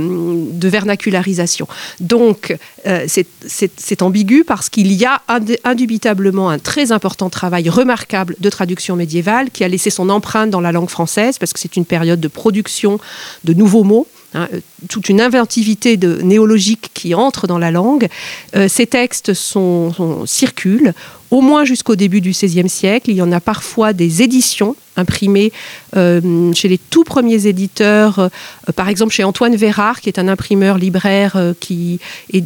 vernacularisation. 0.62 1.66
Donc 2.00 2.56
euh, 2.86 3.06
c'est 3.08 4.02
ambigu 4.02 4.44
parce 4.44 4.68
qu'il 4.68 4.92
y 4.92 5.04
a 5.04 5.22
indubitablement 5.64 6.50
un 6.50 6.58
très 6.58 6.92
important 6.92 7.28
travail 7.28 7.68
remarquable 7.68 8.36
de 8.38 8.50
traduction 8.50 8.96
médiévale 8.96 9.50
qui 9.50 9.64
a 9.64 9.68
laissé 9.68 9.90
son 9.90 10.08
empreinte 10.10 10.50
dans 10.50 10.60
la 10.60 10.72
langue 10.72 10.90
française 10.90 11.38
parce 11.38 11.52
que 11.52 11.58
c'est 11.58 11.76
une 11.76 11.84
période 11.84 12.20
de 12.20 12.28
production 12.28 13.00
de 13.44 13.54
nouveaux 13.54 13.84
mots. 13.84 14.06
Hein, 14.32 14.48
toute 14.88 15.08
une 15.08 15.20
inventivité 15.20 15.96
de, 15.96 16.22
néologique 16.22 16.92
qui 16.94 17.16
entre 17.16 17.48
dans 17.48 17.58
la 17.58 17.72
langue. 17.72 18.06
Euh, 18.54 18.68
c'est 18.68 18.89
textes 18.90 19.32
circulent 20.26 20.92
au 21.30 21.40
moins 21.40 21.64
jusqu'au 21.64 21.96
début 21.96 22.20
du 22.20 22.30
XVIe 22.30 22.68
siècle. 22.68 23.10
Il 23.10 23.16
y 23.16 23.22
en 23.22 23.32
a 23.32 23.40
parfois 23.40 23.92
des 23.92 24.22
éditions 24.22 24.76
imprimées 24.96 25.52
euh, 25.96 26.52
chez 26.52 26.68
les 26.68 26.78
tout 26.78 27.04
premiers 27.04 27.46
éditeurs, 27.46 28.18
euh, 28.18 28.28
par 28.74 28.88
exemple 28.88 29.14
chez 29.14 29.24
Antoine 29.24 29.56
Vérard, 29.56 30.00
qui 30.00 30.08
est 30.08 30.18
un 30.18 30.28
imprimeur 30.28 30.76
libraire 30.76 31.54
qui 31.60 32.00
est 32.32 32.44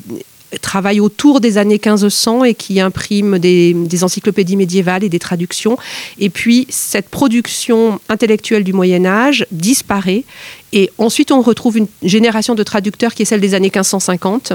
travaille 0.61 1.01
autour 1.01 1.41
des 1.41 1.59
années 1.59 1.81
1500 1.85 2.45
et 2.45 2.55
qui 2.55 2.81
imprime 2.81 3.39
des, 3.39 3.75
encyclopédies 4.03 4.57
médiévales 4.57 5.05
et 5.05 5.09
des 5.09 5.19
traductions. 5.19 5.77
Et 6.19 6.31
puis 6.31 6.67
cette 6.71 7.09
production 7.09 8.01
intellectuelle 8.09 8.65
du 8.65 8.73
Moyen 8.73 9.05
Âge 9.07 9.47
disparaît. 9.51 10.25
Et 10.73 10.91
ensuite, 10.99 11.31
on 11.31 11.41
retrouve 11.41 11.79
une 11.79 11.87
génération 12.03 12.57
de 12.57 12.63
traducteurs 12.65 13.15
qui 13.15 13.23
est 13.23 13.25
celle 13.25 13.41
des 13.41 13.55
années 13.55 13.71
1550, 13.73 14.55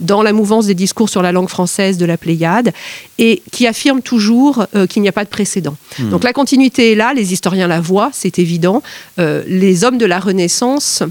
dans 0.00 0.22
la 0.22 0.32
mouvance 0.32 0.66
des 0.66 0.74
discours 0.74 1.10
sur 1.10 1.20
la 1.20 1.30
langue 1.30 1.50
française 1.50 1.98
de 1.98 2.06
la 2.06 2.16
Pléiade, 2.16 2.72
et 3.18 3.42
qui 3.52 3.66
affirme 3.66 4.00
toujours 4.00 4.64
euh, 4.74 4.86
qu'il 4.86 5.02
n'y 5.02 5.08
a 5.08 5.12
pas 5.12 5.24
de 5.24 5.28
précédent. 5.28 5.76
Hmm. 5.98 6.08
Donc 6.08 6.24
la 6.24 6.32
continuité 6.32 6.92
est 6.92 6.94
là, 6.94 7.12
les 7.12 7.34
historiens 7.34 7.66
la 7.66 7.82
voient, 7.82 8.08
c'est 8.14 8.38
évident. 8.38 8.82
Euh, 9.18 9.42
les 9.46 9.84
hommes 9.84 9.98
de 9.98 10.06
la 10.06 10.18
Renaissance 10.18 11.02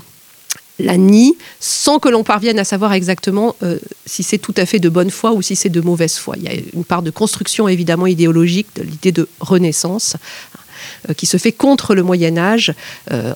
la 0.79 0.97
nie 0.97 1.35
sans 1.59 1.99
que 1.99 2.09
l'on 2.09 2.23
parvienne 2.23 2.59
à 2.59 2.63
savoir 2.63 2.93
exactement 2.93 3.55
euh, 3.63 3.77
si 4.05 4.23
c'est 4.23 4.37
tout 4.37 4.53
à 4.57 4.65
fait 4.65 4.79
de 4.79 4.89
bonne 4.89 5.09
foi 5.09 5.33
ou 5.33 5.41
si 5.41 5.55
c'est 5.55 5.69
de 5.69 5.81
mauvaise 5.81 6.15
foi. 6.17 6.35
Il 6.37 6.43
y 6.43 6.47
a 6.47 6.53
une 6.73 6.85
part 6.85 7.01
de 7.01 7.11
construction 7.11 7.67
évidemment 7.67 8.07
idéologique 8.07 8.67
de 8.75 8.83
l'idée 8.83 9.11
de 9.11 9.27
renaissance 9.39 10.15
euh, 11.09 11.13
qui 11.13 11.25
se 11.25 11.37
fait 11.37 11.51
contre 11.51 11.95
le 11.95 12.03
Moyen 12.03 12.37
Âge. 12.37 12.73
Euh, 13.11 13.33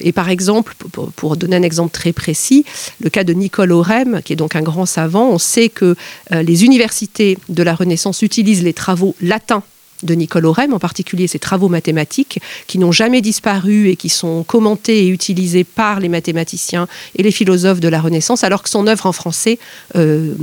et 0.00 0.12
par 0.12 0.28
exemple, 0.28 0.74
pour, 1.16 1.36
donner 1.36 1.56
un 1.56 1.62
exemple 1.62 1.92
très 1.92 2.12
précis, 2.12 2.64
le 3.00 3.10
cas 3.10 3.24
de 3.24 3.32
Nicole 3.32 3.72
Aurem, 3.72 4.20
qui 4.22 4.34
est 4.34 4.36
donc 4.36 4.56
un 4.56 4.62
grand 4.62 4.86
savant, 4.86 5.30
on 5.30 5.38
sait 5.38 5.68
que 5.68 5.96
les 6.30 6.64
universités 6.64 7.38
de 7.48 7.62
la 7.62 7.74
Renaissance 7.74 8.22
utilisent 8.22 8.62
les 8.62 8.74
travaux 8.74 9.14
latins 9.20 9.62
de 10.02 10.14
Nicole 10.14 10.46
Aurem, 10.46 10.72
en 10.72 10.78
particulier 10.78 11.26
ses 11.26 11.38
travaux 11.38 11.68
mathématiques, 11.68 12.40
qui 12.66 12.78
n'ont 12.78 12.92
jamais 12.92 13.20
disparu 13.20 13.88
et 13.88 13.96
qui 13.96 14.08
sont 14.08 14.42
commentés 14.44 15.06
et 15.06 15.08
utilisés 15.08 15.64
par 15.64 16.00
les 16.00 16.08
mathématiciens 16.08 16.88
et 17.16 17.22
les 17.22 17.30
philosophes 17.30 17.80
de 17.80 17.88
la 17.88 18.00
Renaissance, 18.00 18.44
alors 18.44 18.62
que 18.62 18.70
son 18.70 18.86
œuvre 18.86 19.06
en 19.06 19.12
français 19.12 19.58
euh, 19.96 20.34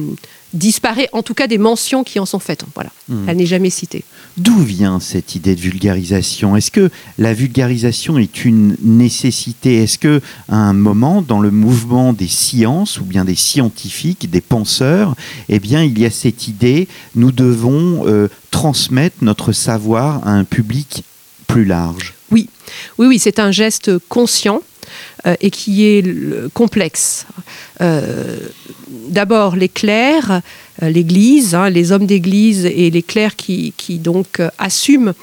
disparaît, 0.53 1.09
en 1.11 1.23
tout 1.23 1.33
cas 1.33 1.47
des 1.47 1.57
mentions 1.57 2.03
qui 2.03 2.19
en 2.19 2.25
sont 2.25 2.39
faites. 2.39 2.63
Voilà, 2.75 2.91
hmm. 3.07 3.27
elle 3.27 3.37
n'est 3.37 3.45
jamais 3.45 3.69
citée. 3.69 4.03
D'où 4.37 4.59
vient 4.59 4.99
cette 4.99 5.35
idée 5.35 5.55
de 5.55 5.61
vulgarisation? 5.61 6.55
Est-ce 6.55 6.71
que 6.71 6.89
la 7.17 7.33
vulgarisation 7.33 8.17
est 8.17 8.45
une 8.45 8.75
nécessité? 8.81 9.83
Est-ce 9.83 9.97
que 9.97 10.21
à 10.47 10.55
un 10.55 10.73
moment 10.73 11.21
dans 11.21 11.39
le 11.39 11.51
mouvement 11.51 12.13
des 12.13 12.27
sciences 12.27 12.99
ou 12.99 13.03
bien 13.03 13.25
des 13.25 13.35
scientifiques, 13.35 14.29
des 14.29 14.41
penseurs, 14.41 15.15
eh 15.49 15.59
bien 15.59 15.83
il 15.83 15.97
y 15.99 16.05
a 16.05 16.11
cette 16.11 16.47
idée 16.47 16.87
nous 17.15 17.31
devons 17.31 18.07
euh, 18.07 18.27
transmettre 18.51 19.17
notre 19.21 19.51
savoir 19.51 20.25
à 20.27 20.31
un 20.31 20.43
public 20.43 21.03
plus 21.47 21.65
large? 21.65 22.13
Oui, 22.31 22.47
oui, 22.97 23.07
oui, 23.07 23.19
c'est 23.19 23.39
un 23.39 23.51
geste 23.51 23.97
conscient 24.07 24.61
euh, 25.25 25.35
et 25.41 25.51
qui 25.51 25.85
est 25.85 26.03
complexe. 26.53 27.25
Euh, 27.81 28.37
d'abord, 29.09 29.55
les 29.55 29.69
clercs, 29.69 30.41
euh, 30.81 30.89
l'Église, 30.89 31.55
hein, 31.55 31.69
les 31.69 31.91
hommes 31.91 32.05
d'Église 32.05 32.65
et 32.65 32.89
les 32.89 33.03
clercs 33.03 33.35
qui, 33.35 33.73
donc 33.99 34.41
assument 34.57 35.13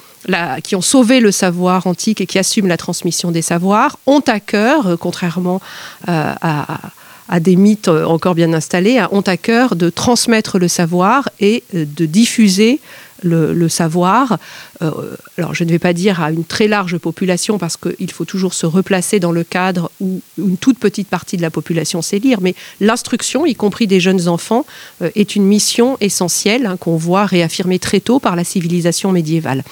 qui 0.61 0.75
ont 0.75 0.81
sauvé 0.81 1.21
le 1.21 1.31
savoir 1.31 1.87
antique 1.87 2.19
et 2.19 2.25
qui 2.25 2.37
assument 2.37 2.67
la 2.67 2.75
transmission 2.75 3.31
des 3.31 3.41
savoirs, 3.41 3.97
ont 4.07 4.23
à 4.27 4.41
cœur, 4.41 4.97
contrairement 4.99 5.61
à, 6.05 7.39
des 7.39 7.55
mythes 7.55 7.87
encore 7.87 8.35
bien 8.35 8.51
installés, 8.51 9.01
ont 9.11 9.21
à 9.21 9.37
cœur 9.37 9.77
de 9.77 9.89
transmettre 9.89 10.59
le 10.59 10.67
savoir 10.67 11.29
et 11.39 11.63
de 11.71 12.05
diffuser 12.05 12.81
le, 13.23 13.69
savoir. 13.69 14.37
Euh, 14.81 15.15
alors 15.37 15.53
je 15.53 15.63
ne 15.63 15.69
vais 15.69 15.79
pas 15.79 15.93
dire 15.93 16.21
à 16.21 16.31
une 16.31 16.45
très 16.45 16.67
large 16.67 16.97
population 16.97 17.57
parce 17.57 17.77
qu'il 17.77 18.11
faut 18.11 18.25
toujours 18.25 18.53
se 18.53 18.65
replacer 18.65 19.19
dans 19.19 19.31
le 19.31 19.43
cadre 19.43 19.91
où 19.99 20.21
une 20.37 20.57
toute 20.57 20.77
petite 20.77 21.07
partie 21.07 21.37
de 21.37 21.41
la 21.41 21.49
population 21.49 22.01
sait 22.01 22.19
lire, 22.19 22.39
mais 22.41 22.53
l'instruction, 22.79 23.45
y 23.45 23.55
compris 23.55 23.87
des 23.87 23.99
jeunes 23.99 24.27
enfants, 24.27 24.65
euh, 25.01 25.09
est 25.15 25.35
une 25.35 25.45
mission 25.45 25.97
essentielle 25.99 26.65
hein, 26.65 26.77
qu'on 26.77 26.95
voit 26.95 27.25
réaffirmée 27.25 27.79
très 27.79 27.99
tôt 27.99 28.19
par 28.19 28.35
la 28.35 28.43
civilisation 28.43 29.11
médiévale. 29.11 29.63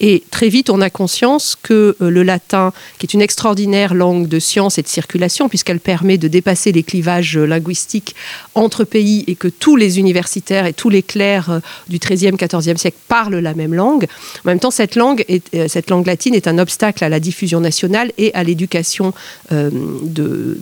Et 0.00 0.22
très 0.30 0.48
vite, 0.48 0.70
on 0.70 0.80
a 0.80 0.90
conscience 0.90 1.56
que 1.60 1.96
euh, 2.00 2.10
le 2.10 2.22
latin, 2.22 2.72
qui 2.98 3.06
est 3.06 3.14
une 3.14 3.22
extraordinaire 3.22 3.94
langue 3.94 4.28
de 4.28 4.38
science 4.38 4.78
et 4.78 4.82
de 4.82 4.88
circulation, 4.88 5.48
puisqu'elle 5.48 5.80
permet 5.80 6.18
de 6.18 6.28
dépasser 6.28 6.72
les 6.72 6.82
clivages 6.82 7.36
linguistiques 7.36 8.14
entre 8.54 8.84
pays 8.84 9.24
et 9.26 9.34
que 9.34 9.48
tous 9.48 9.76
les 9.76 9.98
universitaires 9.98 10.66
et 10.66 10.72
tous 10.72 10.88
les 10.88 11.02
clercs 11.02 11.60
du 11.88 11.98
XIIIe, 11.98 12.36
XIVe 12.36 12.76
siècle 12.76 12.98
parlent 13.08 13.36
la 13.36 13.54
même 13.54 13.74
langue. 13.74 14.06
En 14.46 14.50
même 14.50 14.60
temps, 14.60 14.70
cette 14.70 14.94
langue, 14.94 15.24
euh, 15.54 15.66
cette 15.66 15.90
langue 15.90 16.06
latine 16.06 16.32
est 16.34 16.46
un 16.46 16.58
obstacle 16.58 17.02
à 17.02 17.08
la 17.08 17.18
diffusion 17.18 17.58
nationale 17.58 18.12
et 18.16 18.32
à 18.34 18.44
l'éducation 18.44 19.12
euh, 19.50 19.70
de 20.02 20.58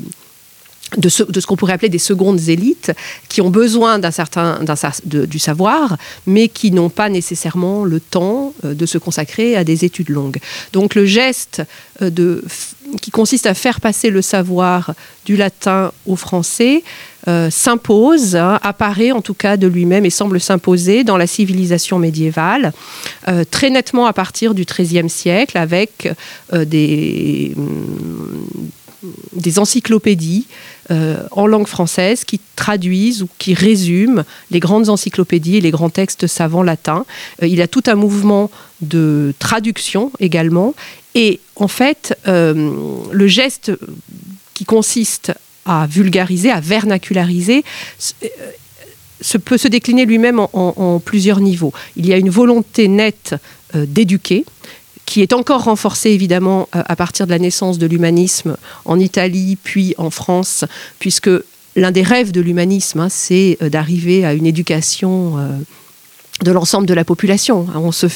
de 0.99 1.09
ce, 1.09 1.25
qu'on 1.25 1.57
pourrait 1.57 1.73
appeler 1.73 1.89
des 1.89 1.99
secondes 1.99 2.39
élites, 2.49 2.93
qui 3.29 3.41
ont 3.41 3.51
besoin 3.51 3.99
d'un 3.99 4.13
certain, 4.13 4.61
du 5.05 5.39
savoir, 5.41 5.97
mais 6.25 6.47
qui 6.47 6.71
n'ont 6.71 6.91
pas 6.91 7.09
nécessairement 7.09 7.85
le 7.85 7.99
temps 7.99 8.55
euh, 8.65 8.75
de 8.75 8.87
se 8.87 8.99
consacrer 8.99 9.57
à 9.57 9.65
des 9.65 9.85
études 9.85 10.11
longues. 10.11 10.39
Donc 10.73 10.95
le 10.95 11.05
geste 11.05 11.63
qui 13.01 13.11
consiste 13.11 13.47
à 13.47 13.55
faire 13.55 13.81
passer 13.81 14.11
le 14.11 14.23
savoir 14.23 14.95
du 15.25 15.37
latin 15.37 15.91
au 16.07 16.15
français 16.15 16.85
euh, 17.27 17.49
s'impose, 17.49 18.37
hein, 18.37 18.59
apparaît 18.63 19.11
en 19.11 19.23
tout 19.23 19.33
cas 19.33 19.57
de 19.57 19.67
lui-même 19.67 20.05
et 20.05 20.11
semble 20.11 20.41
s'imposer 20.41 21.05
dans 21.05 21.17
la 21.17 21.27
civilisation 21.27 21.99
médiévale, 21.99 22.75
euh, 23.29 23.45
très 23.51 23.71
nettement 23.71 24.05
à 24.07 24.13
partir 24.13 24.53
du 24.53 24.65
XIIIe 24.65 25.09
siècle, 25.09 25.57
avec 25.57 26.13
euh, 26.53 26.67
des, 26.67 27.55
mm, 27.57 29.09
des 29.33 29.59
encyclopédies 29.59 30.47
en 31.31 31.47
langue 31.47 31.67
française 31.67 32.25
qui 32.25 32.41
traduisent 32.57 33.23
ou 33.23 33.29
qui 33.39 33.55
résument 33.55 34.25
les 34.51 34.61
grandes 34.61 34.91
encyclopédies 34.91 35.57
et 35.57 35.61
les 35.63 35.71
grands 35.71 35.89
textes 35.89 36.27
savants 36.27 36.63
latins. 36.63 37.07
il 37.41 37.63
a 37.63 37.69
tout 37.69 37.83
un 37.87 37.95
mouvement 37.95 38.51
de 38.83 39.33
traduction 39.39 40.11
également. 40.21 40.75
Et 41.15 41.41
en 41.57 41.69
fait, 41.69 42.19
le 42.27 43.27
geste 43.27 43.73
qui 44.53 44.65
consiste 44.65 45.33
à 45.65 45.87
vulgariser, 45.87 46.51
à 46.51 46.61
vernaculariser, 46.61 47.65
euh, 48.23 49.39
peut 49.45 49.59
se 49.59 49.69
décliner 49.69 50.05
lui-même 50.05 50.41
en, 50.41 51.01
plusieurs 51.05 51.41
niveaux. 51.41 51.73
Il 51.97 52.07
y 52.07 52.13
a 52.13 52.17
une 52.17 52.31
volonté 52.31 52.89
nette 52.89 53.35
euh, 53.75 53.87
d'éduquer, 53.87 54.45
qui 55.07 55.21
est 55.21 55.33
encore 55.33 55.65
renforcée 55.65 56.11
évidemment 56.11 56.69
euh, 56.75 56.83
à 56.87 56.97
partir 56.97 57.27
de 57.27 57.31
la 57.31 57.39
naissance 57.39 57.79
de 57.79 57.87
l'humanisme 57.87 58.57
en 58.85 58.99
Italie 58.99 59.57
puis 59.63 59.95
en 59.99 60.11
France, 60.11 60.65
puisque 60.99 61.31
l'un 61.77 61.91
des 61.91 62.03
rêves 62.03 62.33
de 62.33 62.41
l'humanisme, 62.41 63.01
hein, 63.01 63.09
c'est 63.09 63.59
d'arriver 63.61 64.25
à 64.25 64.35
une 64.35 64.47
éducation 64.47 65.39
de 66.43 66.51
l'ensemble 66.51 66.87
de 66.87 66.95
la 66.95 67.05
population. 67.05 67.67
On, 67.77 67.93
se, 67.93 68.07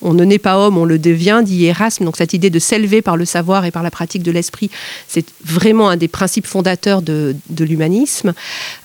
on, 0.00 0.14
ne 0.14 0.24
naît 0.24 0.38
pas 0.38 0.58
homme, 0.58 0.78
on 0.78 0.86
le 0.86 0.98
devient, 0.98 1.42
dit 1.44 1.66
Erasme. 1.66 2.04
Donc 2.06 2.16
cette 2.16 2.32
idée 2.32 2.48
de 2.48 2.58
s'élever 2.58 3.02
par 3.02 3.18
le 3.18 3.26
savoir 3.26 3.66
et 3.66 3.70
par 3.70 3.82
la 3.82 3.90
pratique 3.90 4.22
de 4.22 4.30
l'esprit, 4.30 4.70
c'est 5.06 5.26
vraiment 5.44 5.90
un 5.90 5.98
des 5.98 6.08
principes 6.08 6.46
fondateurs 6.46 7.02
de, 7.02 7.36
l'humanisme. 7.58 8.32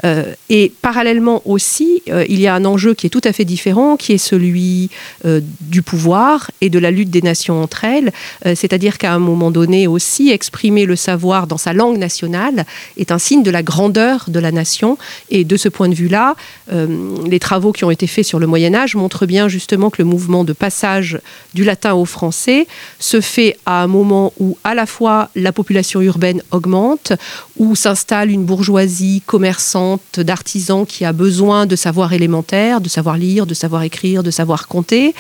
Euh, 0.04 0.34
et 0.50 0.74
parallèlement 0.82 1.42
aussi, 1.46 2.04
euh, 2.10 2.26
il 2.28 2.42
y 2.42 2.48
a 2.48 2.56
un 2.56 2.66
enjeu 2.66 2.94
qui 2.94 3.08
est 3.08 3.10
tout 3.10 3.22
à 3.24 3.32
fait 3.32 3.46
différent, 3.46 3.96
qui 3.96 4.12
est 4.12 4.18
celui 4.18 4.90
euh, 5.24 5.40
du 5.62 5.82
pouvoir 5.82 6.52
et 6.60 6.70
de 6.70 6.78
la 6.78 6.92
lutte 6.92 7.10
des 7.10 7.22
nations 7.22 7.62
entre 7.64 7.86
elles. 7.86 8.12
C'est-à-dire 8.44 8.98
qu'à 8.98 9.14
un 9.14 9.20
moment 9.20 9.52
donné 9.52 9.88
aussi, 9.88 10.30
exprimer 10.30 10.86
le 10.86 10.98
savoir 10.98 11.48
dans 11.48 11.58
sa 11.58 11.72
langue 11.72 11.98
nationale 11.98 12.66
est 12.98 13.12
un 13.12 13.20
signe 13.20 13.44
de 13.44 13.52
la 13.52 13.64
grandeur 13.64 14.26
de 14.28 14.40
la 14.40 14.52
nation. 14.52 14.98
Et 15.30 15.46
de 15.46 15.56
ce 15.56 15.70
point 15.70 15.88
de 15.88 15.96
vue-là, 15.96 16.36
les 16.72 17.40
travaux 17.40 17.72
qui 17.72 17.86
ont 17.86 17.92
été 17.92 18.08
faits 18.08 18.26
sur 18.26 18.40
le 18.40 18.48
Moyen 18.48 18.73
montre 18.96 19.26
bien 19.26 19.48
justement 19.48 19.90
que 19.90 20.02
le 20.02 20.06
mouvement 20.06 20.44
de 20.44 20.54
passage 20.54 21.20
du 21.54 21.64
latin 21.64 21.94
au 21.94 22.06
français 22.06 22.68
se 23.00 23.22
fait 23.22 23.58
à 23.66 23.84
un 23.84 23.88
moment 23.88 24.34
où 24.40 24.58
à 24.64 24.74
la 24.74 24.86
fois 24.86 25.30
la 25.36 25.52
population 25.52 26.02
urbaine 26.02 26.42
augmente, 26.52 27.14
où 27.58 27.76
s'installe 27.76 28.32
une 28.32 28.46
bourgeoisie 28.46 29.22
commerçante 29.26 30.20
d'artisans 30.20 30.86
qui 30.86 31.06
a 31.06 31.14
besoin 31.14 31.66
de 31.66 31.76
savoir 31.76 32.14
élémentaire, 32.14 32.82
de 32.82 32.90
savoir 32.90 33.18
lire, 33.18 33.46
de 33.46 33.54
savoir 33.54 33.84
écrire, 33.84 34.24
de 34.24 34.32
savoir 34.32 34.68
compter, 34.68 35.14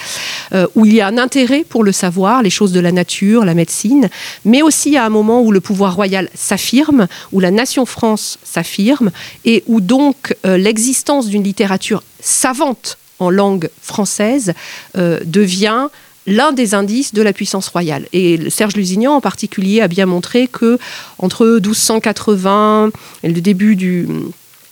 euh, 0.53 0.67
où 0.75 0.85
il 0.85 0.93
y 0.93 1.01
a 1.01 1.07
un 1.07 1.17
intérêt 1.17 1.63
pour 1.63 1.83
le 1.83 1.91
savoir, 1.91 2.41
les 2.41 2.49
choses 2.49 2.71
de 2.71 2.79
la 2.79 2.91
nature, 2.91 3.45
la 3.45 3.53
médecine, 3.53 4.09
mais 4.45 4.61
aussi 4.61 4.97
à 4.97 5.05
un 5.05 5.09
moment 5.09 5.41
où 5.41 5.51
le 5.51 5.61
pouvoir 5.61 5.95
royal 5.95 6.29
s'affirme, 6.33 7.07
où 7.31 7.39
la 7.39 7.51
nation 7.51 7.85
France 7.85 8.39
s'affirme, 8.43 9.11
et 9.45 9.63
où 9.67 9.79
donc 9.79 10.35
euh, 10.45 10.57
l'existence 10.57 11.27
d'une 11.27 11.43
littérature 11.43 12.03
savante 12.19 12.97
langue 13.29 13.69
française 13.81 14.53
euh, 14.97 15.19
devient 15.25 15.87
l'un 16.25 16.53
des 16.53 16.73
indices 16.73 17.13
de 17.13 17.21
la 17.21 17.33
puissance 17.33 17.67
royale. 17.67 18.07
Et 18.13 18.49
Serge 18.49 18.75
Lusignan 18.75 19.13
en 19.13 19.21
particulier 19.21 19.81
a 19.81 19.87
bien 19.87 20.05
montré 20.05 20.47
que 20.47 20.77
entre 21.19 21.45
1280 21.45 22.91
et 23.23 23.29
le 23.29 23.41
début 23.41 23.75
du 23.75 24.07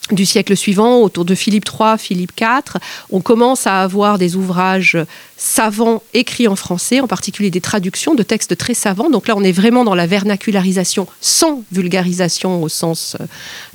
du 0.09 0.25
siècle 0.25 0.57
suivant, 0.57 1.01
autour 1.01 1.25
de 1.25 1.35
Philippe 1.35 1.65
III, 1.65 1.97
Philippe 1.97 2.33
IV, 2.39 2.79
on 3.11 3.21
commence 3.21 3.67
à 3.67 3.81
avoir 3.81 4.17
des 4.17 4.35
ouvrages 4.35 4.97
savants 5.37 6.03
écrits 6.13 6.47
en 6.47 6.55
français, 6.55 6.99
en 6.99 7.07
particulier 7.07 7.49
des 7.49 7.61
traductions 7.61 8.13
de 8.13 8.23
textes 8.23 8.57
très 8.57 8.73
savants. 8.73 9.09
Donc 9.09 9.27
là, 9.27 9.35
on 9.37 9.43
est 9.43 9.51
vraiment 9.51 9.83
dans 9.83 9.95
la 9.95 10.07
vernacularisation 10.07 11.07
sans 11.21 11.63
vulgarisation 11.71 12.61
au 12.61 12.67
sens 12.67 13.15
euh, 13.19 13.25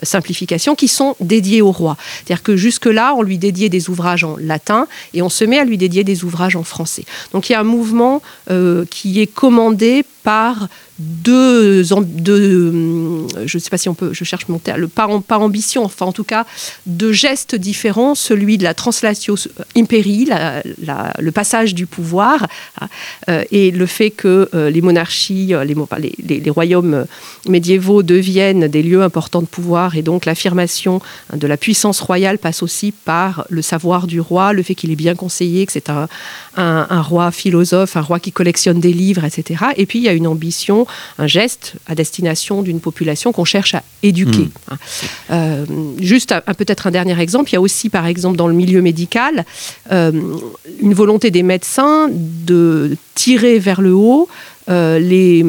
simplification, 0.02 0.75
qui 0.75 0.88
sont 0.88 1.16
dédiés 1.21 1.62
au 1.62 1.73
roi. 1.73 1.97
C'est-à-dire 2.16 2.42
que 2.42 2.56
jusque-là, 2.56 3.14
on 3.16 3.23
lui 3.23 3.38
dédiait 3.38 3.68
des 3.68 3.88
ouvrages 3.88 4.25
en 4.25 4.37
latin 4.38 4.88
et 5.14 5.23
on 5.23 5.28
se 5.28 5.45
met 5.45 5.59
à 5.59 5.64
lui 5.64 5.78
dédier 5.78 6.04
des 6.04 6.25
ouvrages 6.25 6.56
en 6.56 6.64
français. 6.64 7.04
Donc 7.33 7.49
il 7.49 7.52
y 7.52 7.56
a 7.56 7.61
un 7.61 7.64
mouvement 7.64 8.21
euh, 8.50 8.85
qui 8.90 9.21
est 9.21 9.26
commandé 9.26 10.04
par 10.23 10.68
deux, 10.99 11.83
deux 12.05 12.69
hum, 12.71 13.26
je 13.45 13.59
sais 13.59 13.71
pas 13.71 13.79
si 13.79 13.88
on 13.88 13.95
peut, 13.95 14.12
je 14.12 14.25
cherche 14.25 14.49
mon 14.49 14.59
terme, 14.59 14.88
par, 14.88 15.23
par 15.23 15.43
ambition, 15.43 15.85
enfin 15.85 16.07
en 16.07 16.12
tout 16.12 16.25
cas, 16.25 16.47
deux 16.87 17.12
gestes 17.12 17.55
différents, 17.55 18.15
celui 18.15 18.57
de 18.57 18.65
la 18.65 18.75
translatio 18.75 19.37
imperi, 19.76 20.29
le 21.19 21.31
passage 21.33 21.75
du 21.75 21.87
pouvoir, 21.87 22.47
hein, 22.81 22.88
euh, 23.29 23.45
et 23.50 23.71
le 23.71 23.87
fait 23.87 24.11
que 24.11 24.49
euh, 24.55 24.71
les 24.71 24.81
monarchies, 24.81 25.55
euh, 25.55 25.65
les, 25.65 26.50
royaumes 26.50 27.05
médiévaux 27.47 28.03
deviennent 28.03 28.69
des 28.69 28.83
lieux 28.83 29.03
importants 29.03 29.43
de 29.43 29.47
pouvoir, 29.47 29.97
et 29.97 30.03
donc 30.03 30.25
l'affirmation 30.25 31.03
hein, 31.31 31.37
de 31.37 31.47
la 31.47 31.57
puissance 31.59 32.00
royale 32.00 32.38
passe 32.38 32.62
aussi 32.62 32.93
par 32.93 33.47
le 33.50 33.61
savoir 33.61 34.07
du 34.07 34.21
roi, 34.21 34.55
le 34.55 34.62
fait 34.62 34.75
qu'il 34.75 34.91
est 34.91 34.97
bien 34.97 35.15
conseillé, 35.15 35.67
que 35.67 35.73
c'est 35.73 35.91
un 35.91 37.03
roi 37.03 37.31
philosophe, 37.31 37.97
un 37.97 38.00
roi 38.00 38.19
qui 38.19 38.33
collectionne 38.33 38.81
des 38.81 38.93
livres, 38.93 39.25
etc. 39.25 39.65
Et 39.76 39.85
puis 39.85 39.99
il 39.99 40.03
y 40.03 40.09
a 40.09 40.12
une 40.12 40.26
ambition 40.26 40.86
un 41.19 41.26
geste 41.26 41.75
à 41.87 41.95
destination 41.95 42.62
d'une 42.62 42.81
population 42.81 43.33
qu'on 43.33 43.45
cherche 43.45 43.75
à 43.75 43.83
éduquer. 44.02 44.49
Hein. 44.71 44.76
Euh, 45.31 45.64
juste 45.99 46.35
peut-être 46.57 46.87
un 46.87 46.90
dernier 46.90 47.19
exemple, 47.21 47.50
il 47.50 47.55
y 47.55 47.57
a 47.57 47.61
aussi 47.61 47.88
par 47.88 48.07
exemple 48.07 48.37
dans 48.37 48.49
le 48.49 48.55
milieu 48.55 48.83
médical 48.83 49.45
euh, 49.93 50.12
une 50.81 50.95
volonté 50.95 51.31
des 51.31 51.43
médecins 51.43 52.09
de 52.11 52.97
tirer 53.14 53.59
vers 53.59 53.81
le 53.81 53.95
haut 53.95 54.28
euh, 54.68 54.99
les, 54.99 55.44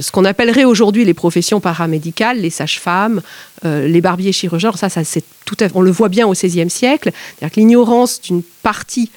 ce 0.00 0.10
qu'on 0.12 0.24
appellerait 0.24 0.64
aujourd'hui 0.64 1.04
les 1.04 1.14
professions 1.14 1.60
paramédicales, 1.60 2.40
les 2.40 2.50
sages-femmes, 2.50 3.20
euh, 3.64 3.88
les 3.88 4.00
barbiers 4.00 4.32
chirurgiens, 4.32 4.72
ça, 4.72 4.88
ça 4.88 5.02
c'est 5.04 5.24
tout 5.44 5.56
à, 5.60 5.66
on 5.74 5.80
le 5.80 5.90
voit 5.90 6.08
bien 6.08 6.26
au 6.26 6.32
XVIe 6.32 6.70
siècle, 6.70 7.10
c'est-à-dire 7.12 7.54
que 7.54 7.60
l'ignorance 7.60 8.20
d'une 8.20 8.42
partie 8.62 9.10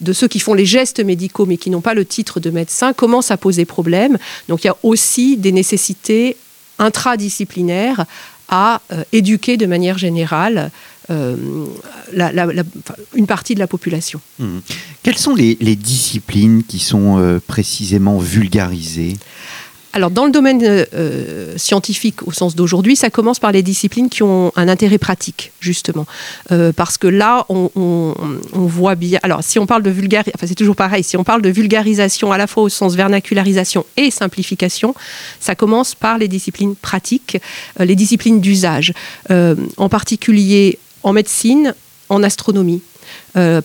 de 0.00 0.12
ceux 0.12 0.28
qui 0.28 0.38
font 0.38 0.54
les 0.54 0.66
gestes 0.66 1.00
médicaux 1.00 1.46
mais 1.46 1.56
qui 1.56 1.70
n'ont 1.70 1.80
pas 1.80 1.94
le 1.94 2.04
titre 2.04 2.38
de 2.38 2.50
médecin 2.50 2.92
commence 2.92 3.30
à 3.30 3.36
poser 3.36 3.64
problème. 3.64 4.16
Donc 4.48 4.62
il 4.62 4.68
y 4.68 4.70
a 4.70 4.76
aussi 4.82 5.36
des 5.36 5.52
nécessités 5.52 6.36
intradisciplinaires 6.78 8.04
à 8.48 8.80
euh, 8.92 9.02
éduquer 9.12 9.56
de 9.56 9.66
manière 9.66 9.98
générale 9.98 10.70
la, 11.08 12.32
la, 12.32 12.46
la, 12.46 12.62
une 13.14 13.26
partie 13.26 13.54
de 13.54 13.58
la 13.58 13.66
population. 13.66 14.20
Mmh. 14.38 14.58
Quelles 15.02 15.18
sont 15.18 15.34
les, 15.34 15.56
les, 15.60 15.76
disciplines 15.76 16.62
qui 16.62 16.78
sont 16.78 17.18
euh, 17.18 17.40
précisément 17.44 18.18
vulgarisées? 18.18 19.14
Alors, 19.92 20.12
dans 20.12 20.24
le 20.24 20.30
domaine 20.30 20.60
euh, 20.62 21.58
scientifique 21.58 22.22
au 22.26 22.30
sens 22.30 22.54
d'aujourd'hui, 22.54 22.94
ça 22.94 23.10
commence 23.10 23.40
par 23.40 23.50
les 23.50 23.62
disciplines 23.62 24.08
qui 24.08 24.22
ont 24.22 24.52
un 24.54 24.68
intérêt 24.68 24.98
pratique, 24.98 25.50
justement. 25.58 26.06
Euh, 26.52 26.72
parce 26.72 26.96
que 26.96 27.08
là, 27.08 27.44
on, 27.48 27.70
on, 27.74 28.14
on, 28.52 28.66
voit 28.66 28.94
bien. 28.94 29.18
Alors, 29.24 29.42
si 29.42 29.58
on 29.58 29.66
parle 29.66 29.82
de 29.82 29.90
vulgarisation, 29.90 30.32
enfin, 30.36 30.46
c'est 30.46 30.54
toujours 30.54 30.76
pareil, 30.76 31.02
si 31.02 31.16
on 31.16 31.24
parle 31.24 31.42
de 31.42 31.48
vulgarisation 31.48 32.30
à 32.30 32.38
la 32.38 32.46
fois 32.46 32.62
au 32.62 32.68
sens 32.68 32.94
vernacularisation 32.94 33.84
et 33.96 34.12
simplification, 34.12 34.94
ça 35.40 35.56
commence 35.56 35.96
par 35.96 36.18
les 36.18 36.28
disciplines 36.28 36.76
pratiques, 36.76 37.38
euh, 37.80 37.84
les 37.84 37.96
disciplines 37.96 38.40
d'usage. 38.40 38.92
Euh, 39.32 39.56
en 39.76 39.88
particulier 39.88 40.78
en 41.02 41.12
médecine, 41.12 41.74
en 42.08 42.22
astronomie. 42.22 42.82
Euh, 43.36 43.60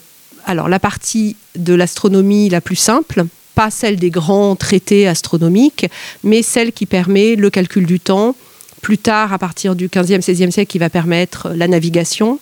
alors, 0.45 0.69
la 0.69 0.79
partie 0.79 1.35
de 1.55 1.73
l'astronomie 1.73 2.49
la 2.49 2.61
plus 2.61 2.75
simple, 2.75 3.25
pas 3.55 3.71
celle 3.71 3.95
des 3.97 4.11
grands 4.11 4.55
traités 4.55 5.07
astronomiques, 5.07 5.87
mais 6.23 6.41
celle 6.41 6.71
qui 6.71 6.85
permet 6.85 7.35
le 7.35 7.49
calcul 7.49 7.85
du 7.85 7.99
temps, 7.99 8.35
plus 8.81 8.97
tard, 8.99 9.33
à 9.33 9.39
partir 9.39 9.75
du 9.75 9.87
15e, 9.87 10.21
16e 10.21 10.51
siècle, 10.51 10.69
qui 10.69 10.77
va 10.77 10.91
permettre 10.91 11.49
la 11.55 11.67
navigation, 11.67 12.39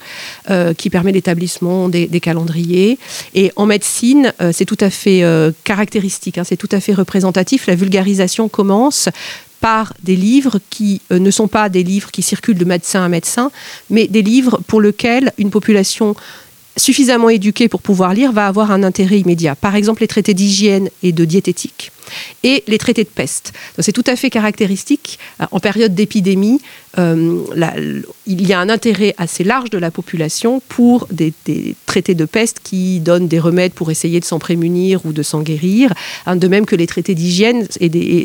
euh, 0.50 0.74
qui 0.74 0.90
permet 0.90 1.14
l'établissement 1.14 1.88
des, 1.88 2.20
calendriers. 2.20 2.98
Et 3.34 3.54
en 3.56 3.66
médecine, 3.66 4.34
euh, 4.42 4.52
c'est 4.52 4.66
tout 4.66 4.78
à 4.82 4.90
fait 4.90 5.24
caractéristique, 5.64 6.38
hein, 6.38 6.44
c'est 6.44 6.58
tout 6.58 6.70
à 6.74 6.82
fait 6.82 6.94
représentatif. 6.94 7.68
La 7.68 7.76
vulgarisation 7.76 8.50
commence 8.50 9.08
par 9.64 9.94
des 10.04 10.18
livres 10.18 10.60
qui 10.70 11.00
euh, 11.10 11.20
ne 11.20 11.32
sont 11.32 11.48
pas 11.48 11.70
des 11.70 11.84
livres 11.84 12.12
qui 12.12 12.22
circulent 12.22 12.58
de 12.58 12.66
médecin 12.66 13.02
à 13.06 13.08
médecin, 13.08 13.50
mais 13.90 14.08
des 14.08 14.22
livres 14.22 14.60
pour 14.68 14.82
lesquels 14.82 15.32
une 15.38 15.52
population 15.52 16.18
suffisamment 16.78 17.30
éduquée 17.30 17.68
pour 17.68 17.82
pouvoir 17.82 18.14
lire 18.14 18.32
va 18.32 18.48
avoir 18.48 18.72
un 18.72 18.84
intérêt 18.84 19.20
immédiat. 19.20 19.56
Par 19.56 19.76
exemple, 19.76 20.02
les 20.02 20.08
traités 20.08 20.34
d'hygiène 20.34 20.90
et 21.02 21.12
de 21.12 21.26
diététique 21.26 21.92
et 22.44 22.64
les 22.68 22.78
traités 22.78 23.04
de 23.04 23.10
peste. 23.10 23.54
C'est 23.80 23.92
tout 23.92 24.04
à 24.08 24.16
fait 24.16 24.30
caractéristique. 24.30 25.20
Euh, 25.42 25.46
en 25.52 25.60
période 25.60 25.96
d'épidémie, 25.96 26.62
euh, 27.00 27.40
il 28.28 28.48
y 28.48 28.54
a 28.54 28.60
un 28.60 28.70
intérêt 28.70 29.16
assez 29.18 29.44
large 29.44 29.70
de 29.70 29.78
la 29.78 29.90
population 29.90 30.62
pour 30.68 31.08
des, 31.12 31.34
traités 31.86 32.14
de 32.14 32.26
peste 32.26 32.60
qui 32.64 33.00
donnent 33.00 33.28
des 33.28 33.40
remèdes 33.40 33.74
pour 33.74 33.90
essayer 33.90 34.20
de 34.20 34.26
s'en 34.26 34.40
prémunir 34.40 35.06
ou 35.06 35.14
de 35.14 35.24
s'en 35.24 35.42
guérir. 35.42 35.94
Hein, 36.26 36.36
de 36.36 36.48
même 36.48 36.66
que 36.66 36.76
les 36.76 36.88
traités 36.88 37.16
d'hygiène 37.16 37.68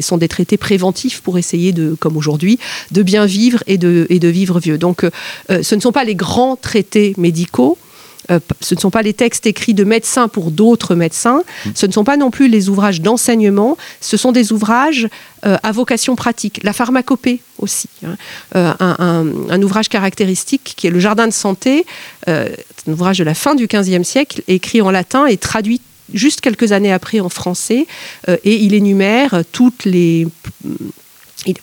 sont 0.01 0.19
des 0.19 0.29
traités 0.29 0.57
préventifs 0.57 1.21
pour 1.21 1.39
essayer 1.39 1.73
de, 1.73 1.97
comme 1.99 2.17
aujourd'hui, 2.17 2.59
de 2.91 3.03
bien 3.03 3.27
vivre 3.27 3.63
et 3.67 3.79
de, 3.79 4.07
et 4.11 4.19
de 4.19 4.29
vivre 4.29 4.59
vieux. 4.61 4.79
Donc, 4.79 5.05
euh, 5.05 5.63
ce 5.63 5.75
ne 5.75 5.81
sont 5.81 5.93
pas 5.93 6.05
les 6.05 6.15
grands 6.15 6.57
traités 6.57 7.15
médicaux 7.17 7.79
euh, 8.31 8.41
ce 8.61 8.75
ne 8.75 8.81
sont 8.81 8.91
pas 8.91 9.03
les 9.03 9.15
textes 9.15 9.47
écrits 9.47 9.75
de 9.75 9.85
médecins 9.85 10.29
pour 10.29 10.51
d'autres 10.51 10.95
médecins, 10.95 11.43
ce 11.75 11.87
ne 11.87 11.93
sont 11.93 12.05
pas 12.05 12.17
non 12.17 12.31
plus 12.31 12.49
les 12.49 12.69
ouvrages 12.69 13.01
d'enseignement, 13.01 13.77
ce 14.01 14.17
sont 14.17 14.33
des 14.33 14.53
ouvrages 14.53 15.09
euh, 15.47 15.57
à 15.63 15.73
vocation 15.73 16.17
pratique. 16.17 16.61
La 16.63 16.73
pharmacopée 16.73 17.41
aussi, 17.59 17.89
hein. 18.05 18.17
euh, 18.57 18.73
un, 18.81 18.97
un, 18.99 19.27
un, 19.51 19.63
ouvrage 19.63 19.89
caractéristique 19.89 20.75
qui 20.77 20.87
est 20.87 20.91
le 20.91 21.01
Jardin 21.01 21.27
de 21.27 21.33
santé, 21.33 21.87
un 22.27 22.47
ouvrage 22.87 23.19
de 23.19 23.25
la 23.25 23.35
fin 23.35 23.55
du 23.55 23.67
XVe 23.67 24.03
siècle, 24.03 24.43
écrit 24.49 24.83
en 24.83 24.91
latin 24.91 25.27
et 25.27 25.37
traduit 25.37 25.81
juste 26.13 26.41
quelques 26.41 26.73
années 26.73 26.93
après 26.93 27.21
en 27.21 27.29
français, 27.29 27.87
et 28.29 28.57
il 28.57 28.75
énumère 28.75 29.43
toutes 29.53 29.85
les 29.85 30.27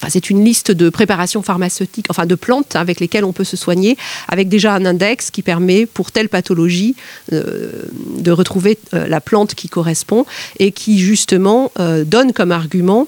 C'est 0.07 0.29
une 0.29 0.43
liste 0.43 0.71
de 0.71 0.89
préparations 0.89 1.41
pharmaceutiques, 1.41 2.07
enfin 2.09 2.25
de 2.25 2.35
plantes 2.35 2.75
avec 2.75 2.99
lesquelles 2.99 3.25
on 3.25 3.33
peut 3.33 3.43
se 3.43 3.57
soigner, 3.57 3.97
avec 4.29 4.47
déjà 4.47 4.73
un 4.73 4.85
index 4.85 5.31
qui 5.31 5.41
permet 5.41 5.85
pour 5.85 6.11
telle 6.11 6.29
pathologie 6.29 6.95
euh, 7.33 7.83
de 8.17 8.31
retrouver 8.31 8.79
euh, 8.93 9.07
la 9.07 9.19
plante 9.19 9.53
qui 9.53 9.67
correspond 9.67 10.25
et 10.59 10.71
qui 10.71 10.99
justement 10.99 11.71
euh, 11.79 12.03
donne 12.05 12.31
comme 12.33 12.51
argument 12.51 13.07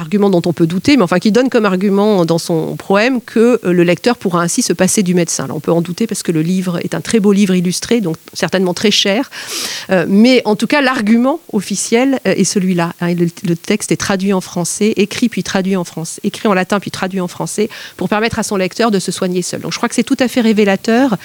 argument 0.00 0.30
dont 0.30 0.42
on 0.46 0.52
peut 0.52 0.66
douter, 0.66 0.96
mais 0.96 1.02
enfin 1.02 1.18
qui 1.18 1.30
donne 1.30 1.50
comme 1.50 1.66
argument 1.66 2.24
dans 2.24 2.38
son 2.38 2.76
poème 2.76 3.20
que 3.20 3.60
euh, 3.64 3.72
le 3.72 3.84
lecteur 3.84 4.16
pourra 4.16 4.42
ainsi 4.42 4.62
se 4.62 4.72
passer 4.72 5.02
du 5.02 5.14
médecin. 5.14 5.46
On 5.50 5.60
peut 5.60 5.72
en 5.72 5.82
douter 5.82 6.06
parce 6.06 6.22
que 6.22 6.32
le 6.32 6.42
livre 6.42 6.78
est 6.82 6.94
un 6.94 7.00
très 7.00 7.20
beau 7.20 7.32
livre 7.32 7.54
illustré, 7.54 8.00
donc 8.00 8.16
certainement 8.32 8.74
très 8.74 8.90
cher. 8.90 9.30
Euh, 9.90 10.06
mais 10.08 10.42
en 10.44 10.56
tout 10.56 10.66
cas, 10.66 10.80
l'argument 10.80 11.40
officiel 11.52 12.18
euh, 12.26 12.34
est 12.34 12.44
celui-là. 12.44 12.94
Hein, 13.00 13.14
le, 13.14 13.56
texte 13.56 13.92
est 13.92 13.96
traduit 13.96 14.32
en 14.32 14.40
français, 14.40 14.94
écrit 14.96 15.28
puis 15.28 15.42
traduit 15.42 15.76
en 15.76 15.84
français, 15.84 16.20
écrit 16.24 16.48
en 16.48 16.54
latin 16.54 16.80
puis 16.80 16.90
traduit 16.90 17.20
en 17.20 17.28
français, 17.28 17.68
pour 17.96 18.08
permettre 18.08 18.38
à 18.38 18.42
son 18.42 18.56
lecteur 18.56 18.90
de 18.90 18.98
se 18.98 19.12
soigner 19.12 19.42
seul. 19.42 19.60
Donc 19.60 19.72
je 19.72 19.76
crois 19.76 19.88
que 19.88 19.94
c'est 19.94 20.02
tout 20.02 20.16
à 20.18 20.28
fait 20.28 20.40
révélateur 20.40 21.16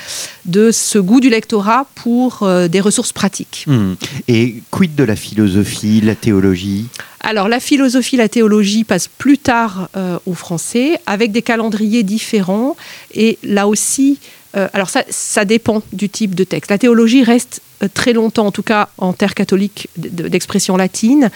de 0.45 0.71
ce 0.71 0.99
goût 0.99 1.21
du 1.21 1.29
lectorat 1.29 1.87
pour 1.95 2.47
des 2.69 2.81
ressources 2.81 3.13
pratiques. 3.13 3.65
Mmh. 3.67 3.93
Et 4.27 4.61
quid 4.69 4.95
de 4.95 5.03
la 5.03 5.15
philosophie, 5.15 6.01
la 6.01 6.15
théologie? 6.15 6.87
Alors 7.25 7.47
la 7.47 7.59
philosophie, 7.59 8.17
la 8.17 8.29
théologie 8.29 8.83
passe 8.83 9.07
plus 9.07 9.39
tard 9.39 9.89
euh, 9.97 10.19
au 10.27 10.35
français 10.35 10.99
avec 11.07 11.31
des 11.31 11.41
calendriers 11.41 12.03
différents 12.03 12.77
et 13.15 13.39
là 13.41 13.67
aussi, 13.67 14.19
euh, 14.55 14.67
alors 14.73 14.91
ça, 14.91 15.03
ça 15.09 15.43
dépend 15.43 15.81
du 15.91 16.07
type 16.07 16.35
de 16.35 16.43
texte. 16.43 16.69
La 16.69 16.77
théologie 16.77 17.23
reste 17.23 17.63
euh, 17.81 17.87
très 17.91 18.13
longtemps, 18.13 18.45
en 18.45 18.51
tout 18.51 18.61
cas 18.61 18.89
en 18.99 19.11
terre 19.11 19.33
catholique 19.33 19.89
d'expression 19.97 20.77
latine. 20.77 21.31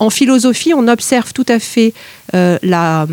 En 0.00 0.08
philosophie, 0.08 0.72
on 0.72 0.88
observe 0.88 1.34
tout 1.34 1.44
à 1.46 1.58
fait 1.58 1.92
euh, 2.34 2.58
la, 2.62 3.06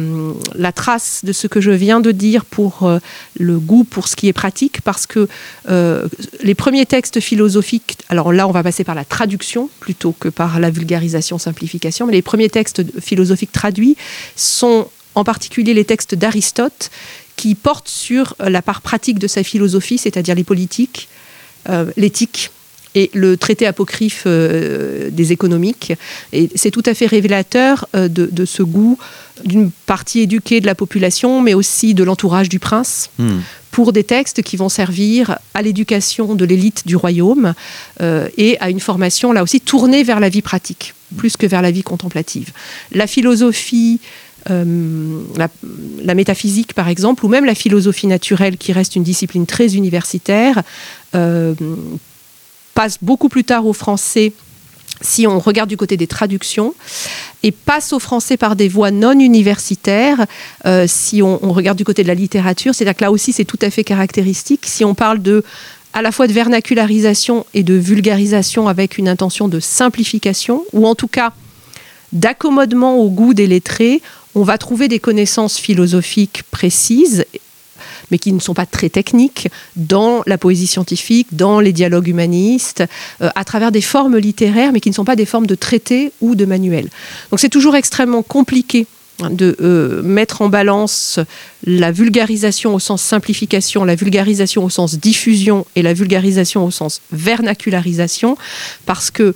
la 0.56 0.72
trace 0.72 1.20
de 1.26 1.34
ce 1.34 1.46
que 1.46 1.60
je 1.60 1.72
viens 1.72 2.00
de 2.00 2.14
dire 2.14 2.46
pour 2.46 2.84
euh, 2.84 3.00
le 3.38 3.60
goût 3.60 3.84
pour 3.84 4.08
ce 4.08 4.16
qui 4.16 4.30
est 4.30 4.34
pratique, 4.34 4.80
parce 4.82 5.06
que 5.06 5.28
euh, 5.70 6.08
les 6.42 6.56
premiers 6.56 6.86
textes 6.86 7.20
philosophiques, 7.20 7.98
alors 8.08 8.32
là 8.32 8.48
on 8.48 8.52
va 8.52 8.64
passer 8.64 8.86
par 8.86 8.96
la 8.96 9.04
traduction 9.04 9.70
plutôt 9.82 10.14
que 10.18 10.30
par 10.30 10.62
la 10.62 10.70
vulgarisation, 10.70 11.38
simplification, 11.38 12.08
mais 12.08 12.14
les 12.14 12.22
premiers 12.22 12.50
textes 12.50 12.82
philosophiques 13.02 13.52
traduits 13.52 13.98
sont 14.38 14.88
en 15.14 15.26
particulier 15.26 15.74
les 15.74 15.84
textes 15.84 16.16
d'Aristote 16.16 16.90
qui 17.36 17.54
portent 17.54 17.90
sur 17.90 18.34
la 18.40 18.62
part 18.62 18.80
pratique 18.80 19.20
de 19.20 19.28
sa 19.28 19.44
philosophie, 19.44 19.98
c'est-à-dire 19.98 20.36
les 20.36 20.46
politiques, 20.46 21.10
l'éthique, 21.98 22.50
et 22.98 23.12
le 23.14 23.38
traité 23.38 23.68
apocryphe 23.68 24.24
euh, 24.26 25.12
des 25.12 25.32
économiques. 25.32 25.94
Et 26.34 26.50
c'est 26.56 26.72
tout 26.72 26.82
à 26.88 26.96
fait 26.96 27.06
révélateur 27.06 27.88
euh, 27.96 28.08
de, 28.08 28.28
de, 28.32 28.44
ce 28.44 28.64
goût 28.64 28.98
d'une 29.46 29.70
partie 29.86 30.22
éduquée 30.22 30.62
de 30.62 30.66
la 30.66 30.74
population, 30.74 31.42
mais 31.42 31.54
aussi 31.54 31.94
de 31.94 32.04
l'entourage 32.04 32.50
du 32.50 32.58
prince, 32.58 33.12
mmh. 33.20 33.30
pour 33.70 33.94
des 33.94 34.04
textes 34.04 34.42
qui 34.42 34.58
vont 34.58 34.70
servir 34.70 35.38
à 35.54 35.62
l'éducation 35.62 36.34
de 36.34 36.44
l'élite 36.44 36.88
du 36.88 36.96
royaume 36.96 37.54
et 38.00 38.58
à 38.60 38.72
une 38.72 38.80
formation 38.80 39.32
là 39.32 39.44
aussi 39.44 39.62
tournée 39.62 40.02
vers 40.02 40.20
la 40.20 40.30
vie 40.30 40.42
pratique, 40.42 40.96
plus 41.18 41.38
que 41.38 41.46
vers 41.46 41.62
la 41.62 41.70
vie 41.70 41.84
contemplative. 41.84 42.52
La 42.92 43.06
philosophie 43.06 44.00
la, 44.50 46.16
métaphysique, 46.16 46.74
par 46.74 46.88
exemple, 46.88 47.24
ou 47.26 47.28
même 47.28 47.46
la 47.46 47.54
philosophie 47.54 48.08
naturelle, 48.08 48.58
qui 48.58 48.72
reste 48.74 48.96
une 48.96 49.04
discipline 49.04 49.46
très 49.46 49.76
universitaire, 49.76 50.64
passe 52.78 53.00
beaucoup 53.02 53.28
plus 53.28 53.44
tard 53.44 53.66
au 53.66 53.74
français 53.74 54.34
si 55.02 55.26
on 55.26 55.40
regarde 55.40 55.68
du 55.68 55.78
côté 55.78 55.98
des 55.98 56.06
traductions, 56.06 56.76
et 57.42 57.52
passe 57.52 57.92
au 57.92 57.98
français 57.98 58.38
par 58.38 58.56
des 58.56 58.68
voies 58.68 58.92
non 58.92 59.20
universitaires, 59.20 60.28
euh, 60.68 60.86
si 60.88 61.24
on, 61.24 61.38
regarde 61.54 61.78
du 61.78 61.84
côté 61.84 62.04
de 62.04 62.08
la 62.08 62.14
littérature, 62.14 62.76
c'est-à-dire 62.76 62.96
que 62.96 63.04
là 63.04 63.12
aussi 63.12 63.34
c'est 63.34 63.46
tout 63.46 63.58
à 63.64 63.72
fait 63.72 63.84
caractéristique. 63.84 64.66
Si 64.68 64.86
on 64.86 64.94
parle 64.94 65.24
de 65.24 65.44
à 65.94 66.04
la 66.04 66.12
fois 66.12 66.28
de 66.28 66.34
vernacularisation 66.34 67.48
et 67.56 67.64
de 67.64 67.74
vulgarisation 67.74 68.68
avec 68.68 69.00
une 69.00 69.10
intention 69.10 69.48
de 69.48 69.60
simplification, 69.60 70.64
ou 70.72 70.86
en 70.86 70.94
tout 70.94 71.08
cas 71.08 71.34
d'accommodement 72.14 72.98
au 72.98 73.10
goût 73.10 73.34
des 73.34 73.48
lettrés, 73.48 74.04
on 74.36 74.44
va 74.44 74.60
trouver 74.60 74.88
des 74.88 75.00
connaissances 75.00 75.58
philosophiques 75.58 76.44
précises 76.52 77.26
mais 78.12 78.18
qui 78.18 78.34
ne 78.34 78.40
sont 78.40 78.54
pas 78.54 78.66
très 78.66 78.90
techniques, 78.90 79.50
dans 79.76 80.24
la 80.26 80.38
poésie 80.38 80.68
scientifique, 80.68 81.28
dans 81.32 81.60
les 81.60 81.74
dialogues 81.74 82.08
humanistes, 82.08 82.84
euh, 83.22 83.30
à 83.36 83.44
travers 83.44 83.72
des 83.72 83.82
formes 83.82 84.18
littéraires, 84.18 84.72
mais 84.72 84.80
qui 84.80 84.90
ne 84.90 84.96
sont 84.96 85.06
pas 85.06 85.16
des 85.16 85.26
formes 85.26 85.48
de 85.48 85.56
traités 85.56 86.12
ou 86.22 86.36
de 86.36 86.46
manuels. 86.46 86.90
Donc 87.32 87.40
c'est 87.40 87.50
toujours 87.50 87.76
extrêmement 87.76 88.24
compliqué 88.24 88.88
de 89.30 89.56
euh, 89.62 90.02
mettre 90.04 90.42
en 90.42 90.50
balance 90.50 91.20
la 91.66 91.92
vulgarisation 91.92 92.76
au 92.76 92.80
sens 92.80 93.02
simplification, 93.02 93.84
la 93.84 93.96
vulgarisation 93.96 94.64
au 94.64 94.70
sens 94.70 94.96
diffusion 94.96 95.66
et 95.76 95.82
la 95.82 95.94
vulgarisation 95.94 96.64
au 96.66 96.72
sens 96.72 97.02
vernacularisation, 97.12 98.38
parce 98.86 99.12
que 99.12 99.34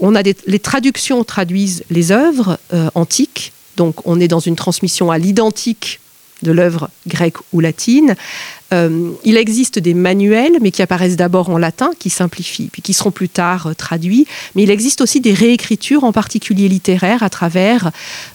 on 0.00 0.14
a 0.14 0.22
les 0.22 0.58
traductions 0.58 1.22
traduisent 1.22 1.84
les 1.90 2.10
œuvres 2.10 2.58
euh, 2.72 2.88
antiques, 2.94 3.52
donc 3.76 4.06
on 4.06 4.18
est 4.18 4.28
dans 4.28 4.40
une 4.40 4.56
transmission 4.56 5.10
à 5.10 5.18
l'identique 5.18 6.00
de 6.46 6.52
l'œuvre 6.52 6.88
grecque 7.06 7.36
ou 7.52 7.60
latine. 7.60 8.14
Euh, 8.72 9.12
il 9.24 9.36
existe 9.36 9.78
des 9.78 9.94
manuels, 9.94 10.58
mais 10.60 10.70
qui 10.70 10.82
apparaissent 10.82 11.16
d'abord 11.16 11.50
en 11.50 11.58
latin, 11.58 11.90
qui 11.98 12.10
simplifient, 12.10 12.68
puis 12.72 12.82
qui 12.82 12.94
seront 12.94 13.12
plus 13.12 13.28
tard 13.28 13.68
euh, 13.68 13.74
traduits. 13.74 14.26
Mais 14.54 14.64
il 14.64 14.70
existe 14.70 15.00
aussi 15.00 15.20
des 15.20 15.32
réécritures, 15.32 16.04
en 16.04 16.12
particulier 16.12 16.68
littéraires, 16.68 17.22
à 17.22 17.30
travers 17.30 17.90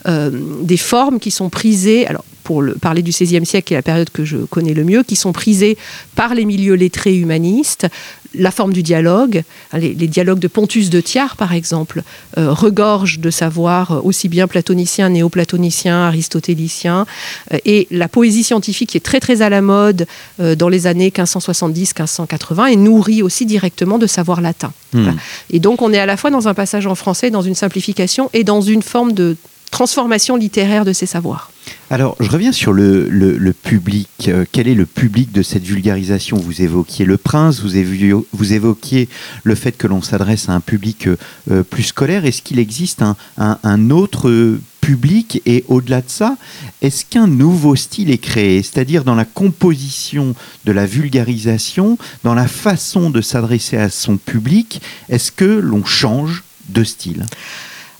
euh, 0.08 0.30
des 0.62 0.78
formes 0.78 1.20
qui 1.20 1.32
sont 1.32 1.50
prisées. 1.50 2.08
Pour 2.44 2.64
parler 2.82 3.04
du 3.04 3.12
XVIe 3.12 3.46
siècle, 3.46 3.68
qui 3.68 3.74
est 3.76 3.78
la 3.78 3.84
période 3.84 4.10
que 4.10 4.26
je 4.26 4.38
connais 4.38 4.74
le 4.74 4.84
mieux, 4.84 5.04
qui 5.04 5.16
sont 5.16 5.32
prisées 5.32 5.78
par 6.16 6.34
les 6.34 6.44
milieux 6.44 6.74
lettrés 6.74 7.16
humanistes, 7.16 7.88
la 8.34 8.52
forme 8.52 8.74
du 8.74 8.84
dialogue, 8.84 9.44
les, 9.74 9.94
dialogues 9.94 10.40
de 10.40 10.48
Pontus 10.48 10.90
de 10.90 11.02
Thiard 11.02 11.36
par 11.36 11.54
exemple, 11.54 12.04
euh, 12.38 12.52
regorgent 12.54 13.20
de 13.20 13.30
savoir 13.30 13.92
euh, 13.92 14.02
aussi 14.04 14.30
bien 14.30 14.48
platonicien, 14.48 15.10
néoplatonicien, 15.10 16.08
aristotélicien, 16.08 17.06
euh, 17.54 17.58
et 17.66 17.88
la 17.92 18.08
poésie 18.08 18.44
scientifique 18.44 18.90
qui 18.90 18.98
est 18.98 19.02
très 19.02 19.20
très 19.20 19.42
à 19.42 19.50
la 19.50 19.62
mode 19.62 20.08
dans 20.40 20.70
les 20.70 20.88
années 20.88 21.10
1570-1580 21.10 22.72
et 22.72 22.76
nourrit 22.76 23.22
aussi 23.22 23.46
directement 23.46 23.98
de 23.98 24.08
savoir 24.08 24.42
latin. 24.42 24.74
Hmm. 24.94 25.12
Et 25.50 25.60
donc 25.60 25.82
on 25.82 25.94
est 25.94 26.00
à 26.00 26.06
la 26.06 26.18
fois 26.18 26.30
dans 26.30 26.48
un 26.48 26.54
passage 26.54 26.88
en 26.88 26.96
français, 26.96 27.30
dans 27.30 27.42
une 27.42 27.56
simplification 27.56 28.30
et 28.34 28.44
dans 28.44 28.62
une 28.62 28.82
forme 28.82 29.14
de 29.14 29.36
transformation 29.72 30.36
littéraire 30.36 30.86
de 30.86 30.94
ces 30.94 31.06
savoirs. 31.06 31.51
Alors, 31.92 32.16
je 32.22 32.30
reviens 32.30 32.54
sur 32.54 32.72
le, 32.72 33.54
public. 33.64 34.08
Euh, 34.30 34.46
quel 34.50 34.70
est 34.70 34.76
le 34.76 34.86
public 34.86 35.34
de 35.34 35.42
cette 35.42 35.64
vulgarisation 35.64 36.38
Vous 36.38 36.62
évoquiez 36.62 37.04
le 37.04 37.18
prince, 37.18 37.60
vous, 37.60 37.76
évoquiez, 37.76 39.10
le 39.44 39.56
fait 39.56 39.74
que 39.74 39.88
l'on 39.88 40.02
s'adresse 40.02 40.48
à 40.48 40.54
un 40.54 40.62
public 40.62 41.08
euh, 41.08 41.18
euh, 41.52 41.64
plus 41.64 41.84
scolaire. 41.84 42.24
Est-ce 42.24 42.42
qu'il 42.42 42.60
existe 42.60 43.04
un, 43.38 43.90
autre 43.90 44.58
public 44.80 45.42
Et 45.46 45.66
au-delà 45.68 46.00
de 46.00 46.10
ça, 46.10 46.38
est-ce 46.82 47.04
qu'un 47.04 47.28
nouveau 47.28 47.76
style 47.76 48.10
est 48.10 48.20
créé 48.20 48.64
C'est-à-dire 48.64 49.04
dans 49.04 49.16
la 49.16 49.26
composition 49.26 50.34
de 50.64 50.72
la 50.72 50.86
vulgarisation, 50.86 51.98
dans 52.24 52.34
la 52.34 52.48
façon 52.48 53.10
de 53.10 53.20
s'adresser 53.20 53.76
à 53.76 53.90
son 53.90 54.16
public, 54.16 54.82
est-ce 55.10 55.34
que 55.34 55.44
l'on 55.44 55.84
change 55.84 56.46
de 56.70 56.86
style? 56.86 57.26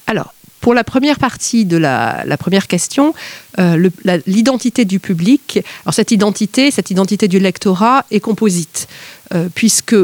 Alors, 0.08 0.34
pour 0.62 0.76
la 0.76 0.84
première 0.84 1.18
partie 1.18 1.66
de 1.66 1.76
la, 1.76 2.24
première 2.40 2.68
question, 2.68 3.14
euh, 3.60 3.90
l'identité 4.28 4.86
du 4.86 5.00
public, 5.00 5.60
alors 5.84 5.94
cette 5.94 6.12
identité, 6.12 6.72
cette 6.72 6.92
identité 6.92 7.28
du 7.28 7.40
lectorat 7.40 8.06
est 8.12 8.20
composite, 8.20 8.88
euh, 9.34 9.50
puisque 9.54 9.96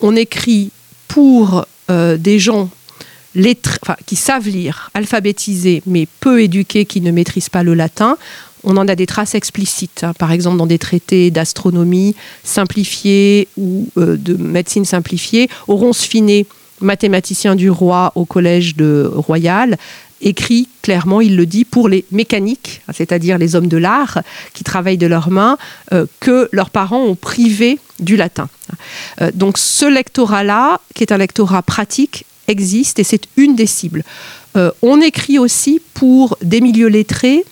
on 0.00 0.14
écrit 0.14 0.70
pour 1.08 1.66
euh, 1.90 2.16
des 2.16 2.38
gens 2.38 2.70
qui 4.06 4.16
savent 4.16 4.48
lire, 4.48 4.90
alphabétisés, 4.94 5.82
mais 5.84 6.08
peu 6.20 6.40
éduqués, 6.40 6.86
qui 6.86 7.02
ne 7.02 7.10
maîtrisent 7.10 7.50
pas 7.50 7.62
le 7.62 7.74
latin. 7.74 8.16
On 8.64 8.78
en 8.78 8.88
a 8.88 8.96
des 8.96 9.06
traces 9.06 9.34
explicites, 9.34 10.04
hein, 10.04 10.14
par 10.14 10.32
exemple 10.32 10.56
dans 10.56 10.66
des 10.66 10.78
traités 10.78 11.30
d'astronomie 11.30 12.16
simplifiés 12.44 13.48
ou 13.58 13.88
de 13.96 14.36
médecine 14.36 14.86
simplifiée. 14.86 15.50
Oronce 15.68 16.00
Finet 16.00 16.46
mathématicien 16.80 17.54
du 17.54 17.70
roi 17.70 18.12
au 18.14 18.24
collège 18.24 18.76
de 18.76 19.10
Royal, 19.14 19.76
écrit 20.20 20.68
clairement, 20.82 21.20
il 21.20 21.36
le 21.36 21.46
dit, 21.46 21.64
pour 21.64 21.88
les 21.88 22.04
mécaniques, 22.10 22.82
c'est-à-dire 22.92 23.38
les 23.38 23.54
hommes 23.54 23.68
de 23.68 23.76
l'art 23.76 24.22
qui 24.54 24.64
travaillent 24.64 24.98
de 24.98 25.06
leurs 25.06 25.30
mains, 25.30 25.58
euh, 25.92 26.06
que 26.20 26.48
leurs 26.52 26.70
parents 26.70 27.02
ont 27.02 27.14
privé 27.14 27.78
du 28.00 28.16
latin. 28.16 28.48
Euh, 29.20 29.30
donc 29.34 29.58
ce 29.58 29.86
lectorat-là, 29.86 30.80
qui 30.94 31.02
est 31.02 31.12
un 31.12 31.18
lectorat 31.18 31.62
pratique, 31.62 32.24
existe 32.48 32.98
et 32.98 33.04
c'est 33.04 33.26
une 33.36 33.56
des 33.56 33.66
cibles. 33.66 34.04
Euh, 34.56 34.70
on 34.80 35.00
écrit 35.00 35.38
aussi 35.38 35.80
pour 35.94 36.38
des 36.42 36.60
milieux 36.60 36.88
lettrés 36.88 37.44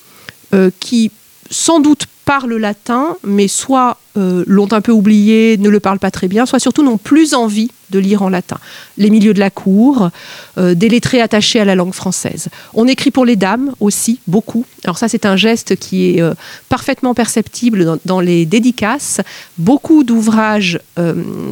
qui 0.79 1.11
sans 1.51 1.81
doute 1.81 2.07
parlent 2.25 2.57
latin, 2.57 3.17
mais 3.23 3.49
soit 3.49 3.99
euh, 4.17 4.45
l'ont 4.47 4.73
un 4.73 4.81
peu 4.81 4.93
oublié, 4.93 5.57
ne 5.59 5.69
le 5.69 5.81
parlent 5.81 5.99
pas 5.99 6.11
très 6.11 6.29
bien, 6.29 6.47
soit 6.47 6.61
surtout 6.61 6.85
n'ont 6.85 6.99
plus 6.99 7.35
envie 7.35 7.71
de 7.91 7.99
lire 7.99 8.23
en 8.23 8.29
latin. 8.29 8.59
Les 8.97 9.11
milieux 9.11 9.35
de 9.35 9.41
la 9.41 9.51
cour, 9.51 10.11
euh, 10.57 10.75
des 10.75 10.89
lettrés 10.89 11.21
attachés 11.21 11.59
à 11.59 11.65
la 11.65 11.75
langue 11.75 11.93
française. 11.93 12.49
On 12.75 12.87
écrit 12.87 13.11
pour 13.11 13.25
les 13.25 13.35
dames 13.37 13.75
aussi, 13.81 14.21
beaucoup. 14.29 14.65
Alors 14.85 14.99
ça, 14.99 15.09
c'est 15.09 15.27
un 15.27 15.37
geste 15.37 15.77
qui 15.77 16.11
est 16.11 16.23
euh, 16.23 16.35
parfaitement 16.69 17.13
perceptible 17.13 17.99
dans, 18.05 18.21
les 18.21 18.47
dédicaces. 18.47 19.21
Beaucoup 19.59 20.05
d'ouvrages 20.05 20.79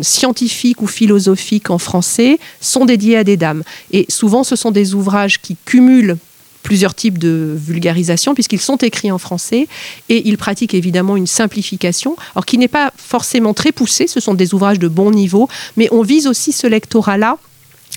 scientifiques 0.00 0.80
ou 0.80 0.86
philosophiques 0.86 1.70
en 1.70 1.78
français 1.78 2.38
sont 2.60 2.84
dédiés 2.84 3.16
à 3.16 3.24
des 3.24 3.36
dames. 3.36 3.62
Et 3.90 4.06
souvent, 4.08 4.44
ce 4.44 4.54
sont 4.54 4.70
des 4.70 4.94
ouvrages 4.94 5.40
qui 5.40 5.56
cumulent 5.64 6.16
plusieurs 6.62 6.94
types 6.94 7.18
de 7.18 7.56
vulgarisation, 7.56 8.34
puisqu'ils 8.34 8.60
sont 8.60 8.76
écrits 8.76 9.10
en 9.10 9.18
français 9.18 9.68
et 10.08 10.28
ils 10.28 10.38
pratiquent 10.38 10.74
évidemment 10.74 11.16
une 11.16 11.26
simplification, 11.26 12.16
alors 12.34 12.46
qui 12.46 12.58
n'est 12.58 12.68
pas 12.68 12.92
forcément 12.96 13.54
très 13.54 13.72
poussée, 13.72 14.06
ce 14.06 14.20
sont 14.20 14.34
des 14.34 14.54
ouvrages 14.54 14.78
de 14.78 14.88
bon 14.88 15.10
niveau, 15.10 15.48
mais 15.76 15.88
on 15.92 16.02
vise 16.02 16.26
aussi 16.26 16.52
ce 16.52 16.66
lectorat-là 16.66 17.38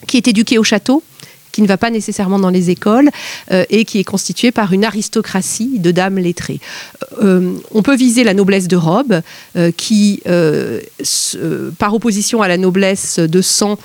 qui 0.08 0.18
est 0.18 0.28
éduqué 0.28 0.58
au 0.58 0.64
château, 0.64 1.04
qui 1.56 1.62
ne 1.62 1.68
va 1.68 1.78
pas 1.78 1.90
nécessairement 1.90 2.38
dans 2.38 2.50
les 2.50 2.70
écoles 2.70 3.10
euh, 3.54 3.64
et 3.70 3.86
qui 3.86 4.00
est 4.00 4.04
constitué 4.04 4.52
par 4.52 4.74
une 4.74 4.84
aristocratie 4.84 5.80
de 5.80 5.90
dames 5.92 6.18
lettrées. 6.20 6.60
Euh, 7.24 7.54
on 7.72 7.82
peut 7.82 7.96
viser 7.96 8.26
la 8.26 8.34
noblesse 8.34 8.68
de 8.68 8.76
robe, 8.76 9.22
euh, 9.56 9.72
qui, 9.72 10.22
par 11.80 11.94
opposition 11.94 12.42
à 12.42 12.50
la 12.50 12.58
noblesse 12.58 13.20
de 13.20 13.42
sang, 13.42 13.80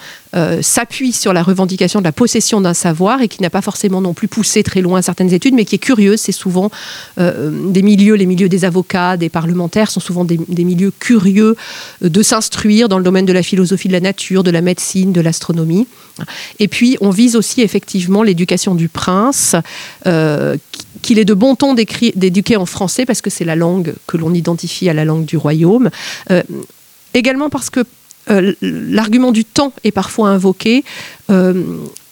s'appuie 0.61 1.13
sur 1.13 1.33
la 1.33 1.43
revendication 1.43 2.01
de 2.01 2.05
la 2.05 2.13
possession 2.13 2.61
d'un 2.61 2.75
savoir 2.75 3.21
et 3.23 3.29
qui 3.29 3.43
n'a 3.43 3.51
pas 3.51 3.63
forcément 3.63 4.01
non 4.01 4.15
plus 4.15 4.29
poussé 4.29 4.63
très 4.63 4.81
loin 4.81 5.03
certaines 5.03 5.33
études, 5.33 5.55
mais 5.55 5.65
qui 5.65 5.75
est 5.75 5.79
curieuse. 5.79 6.21
C'est 6.21 6.33
souvent 6.33 6.71
des 7.17 7.83
milieux, 7.83 8.15
les 8.15 8.27
milieux 8.27 8.49
des 8.49 8.65
avocats, 8.65 9.17
des 9.17 9.29
parlementaires, 9.29 9.91
sont 9.91 10.01
souvent 10.01 10.25
des, 10.25 10.39
milieux 10.65 10.93
curieux 10.99 11.57
de 12.01 12.23
s'instruire 12.23 12.89
dans 12.89 12.99
le 12.99 13.05
domaine 13.05 13.27
de 13.27 13.33
la 13.33 13.43
philosophie 13.43 13.89
de 13.89 13.93
la 13.93 14.01
nature, 14.01 14.45
de 14.45 14.51
la 14.51 14.61
médecine, 14.61 15.13
de 15.13 15.21
l'astronomie. 15.21 15.87
Et 16.59 16.69
puis, 16.69 16.97
on 17.01 17.11
vise 17.11 17.37
aussi 17.37 17.63
effectivement 17.63 18.23
l'éducation 18.23 18.75
du 18.75 18.89
prince, 18.89 19.57
euh, 20.07 20.57
qu'il 21.03 21.19
est 21.19 21.25
de 21.25 21.35
bon 21.35 21.55
ton 21.55 21.75
d'éduquer 21.75 22.57
en 22.57 22.67
français 22.67 23.07
parce 23.07 23.21
que 23.21 23.31
c'est 23.31 23.45
la 23.45 23.57
langue 23.57 23.95
que 24.07 24.17
l'on 24.17 24.35
identifie 24.35 24.89
à 24.89 24.95
la 24.95 25.05
langue 25.05 25.25
du 25.25 25.37
royaume. 25.37 25.91
Euh, 26.31 26.43
également 27.15 27.51
parce 27.51 27.71
que 27.71 27.81
euh, 27.81 27.85
l'argument 28.61 29.33
du 29.33 29.45
temps 29.45 29.73
est 29.85 29.91
parfois 29.91 30.29
invoqué. 30.29 30.85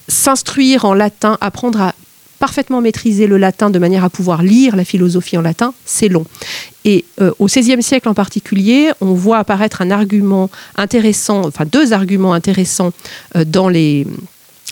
S'instruire 0.09 0.85
en 0.85 0.95
latin, 0.95 1.39
apprendre 1.41 1.81
à 1.81 1.95
parfaitement 2.39 2.81
maîtriser 2.81 3.27
le 3.27 3.37
latin 3.37 3.69
de 3.69 3.79
manière 3.79 4.05
à 4.05 4.11
pouvoir 4.11 4.43
lire 4.43 4.77
la 4.77 4.85
philosophie 4.85 5.37
en 5.37 5.43
latin, 5.43 5.75
c'est 5.85 6.09
long. 6.09 6.25
Et 6.85 7.05
au 7.39 7.47
XVIe 7.47 7.83
siècle 7.83 8.09
en 8.09 8.15
particulier, 8.15 8.91
on 9.01 9.13
voit 9.13 9.39
apparaître 9.39 9.83
un 9.83 9.91
argument 9.91 10.49
intéressant, 10.77 11.45
enfin 11.45 11.65
deux 11.65 11.93
arguments 11.93 12.33
intéressants 12.33 12.93
dans 13.47 13.69
les 13.69 14.07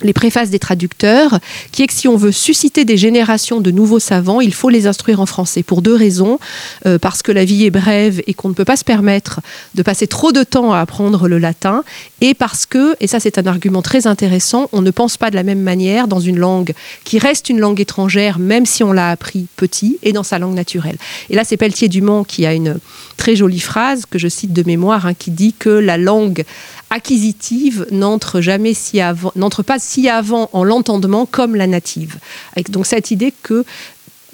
les 0.02 0.12
préfaces 0.12 0.50
des 0.50 0.58
traducteurs, 0.58 1.38
qui 1.72 1.82
est 1.82 1.86
que 1.86 1.94
si 1.94 2.08
on 2.08 2.16
veut 2.16 2.32
susciter 2.32 2.84
des 2.84 2.96
générations 2.96 3.60
de 3.60 3.70
nouveaux 3.70 4.00
savants, 4.00 4.40
il 4.40 4.52
faut 4.52 4.68
les 4.68 4.86
instruire 4.86 5.20
en 5.20 5.26
français 5.26 5.62
pour 5.62 5.82
deux 5.82 5.94
raisons. 5.94 6.38
Euh, 6.84 6.98
parce 6.98 7.22
que 7.22 7.32
la 7.32 7.44
vie 7.44 7.64
est 7.64 7.70
brève 7.70 8.22
et 8.26 8.34
qu'on 8.34 8.48
ne 8.48 8.54
peut 8.54 8.64
pas 8.64 8.76
se 8.76 8.84
permettre 8.84 9.40
de 9.74 9.82
passer 9.82 10.06
trop 10.06 10.32
de 10.32 10.42
temps 10.42 10.72
à 10.72 10.80
apprendre 10.80 11.28
le 11.28 11.38
latin, 11.38 11.84
et 12.20 12.34
parce 12.34 12.66
que, 12.66 12.96
et 13.00 13.06
ça 13.06 13.20
c'est 13.20 13.38
un 13.38 13.46
argument 13.46 13.82
très 13.82 14.06
intéressant, 14.06 14.68
on 14.72 14.82
ne 14.82 14.90
pense 14.90 15.16
pas 15.16 15.30
de 15.30 15.36
la 15.36 15.42
même 15.42 15.60
manière 15.60 16.08
dans 16.08 16.20
une 16.20 16.38
langue 16.38 16.72
qui 17.04 17.18
reste 17.18 17.48
une 17.48 17.60
langue 17.60 17.80
étrangère, 17.80 18.38
même 18.38 18.66
si 18.66 18.82
on 18.82 18.92
l'a 18.92 19.10
appris 19.10 19.46
petit, 19.56 19.98
et 20.02 20.12
dans 20.12 20.22
sa 20.22 20.38
langue 20.38 20.54
naturelle. 20.54 20.96
Et 21.30 21.36
là 21.36 21.44
c'est 21.44 21.56
Pelletier-Dumont 21.56 22.24
qui 22.24 22.46
a 22.46 22.54
une 22.54 22.78
très 23.16 23.36
jolie 23.36 23.60
phrase 23.60 24.04
que 24.06 24.18
je 24.18 24.28
cite 24.28 24.52
de 24.52 24.62
mémoire, 24.64 25.06
hein, 25.06 25.14
qui 25.14 25.30
dit 25.30 25.54
que 25.58 25.70
la 25.70 25.96
langue 25.96 26.44
acquisitive 26.90 27.86
n'entre 27.90 28.40
jamais 28.40 28.74
si 28.74 29.00
avant, 29.00 29.32
n'entre 29.36 29.62
pas 29.62 29.78
si 29.78 30.08
avant 30.08 30.48
en 30.52 30.64
l'entendement 30.64 31.26
comme 31.26 31.56
la 31.56 31.66
native. 31.66 32.18
Avec 32.52 32.70
donc 32.70 32.86
cette 32.86 33.10
idée 33.10 33.32
que 33.42 33.64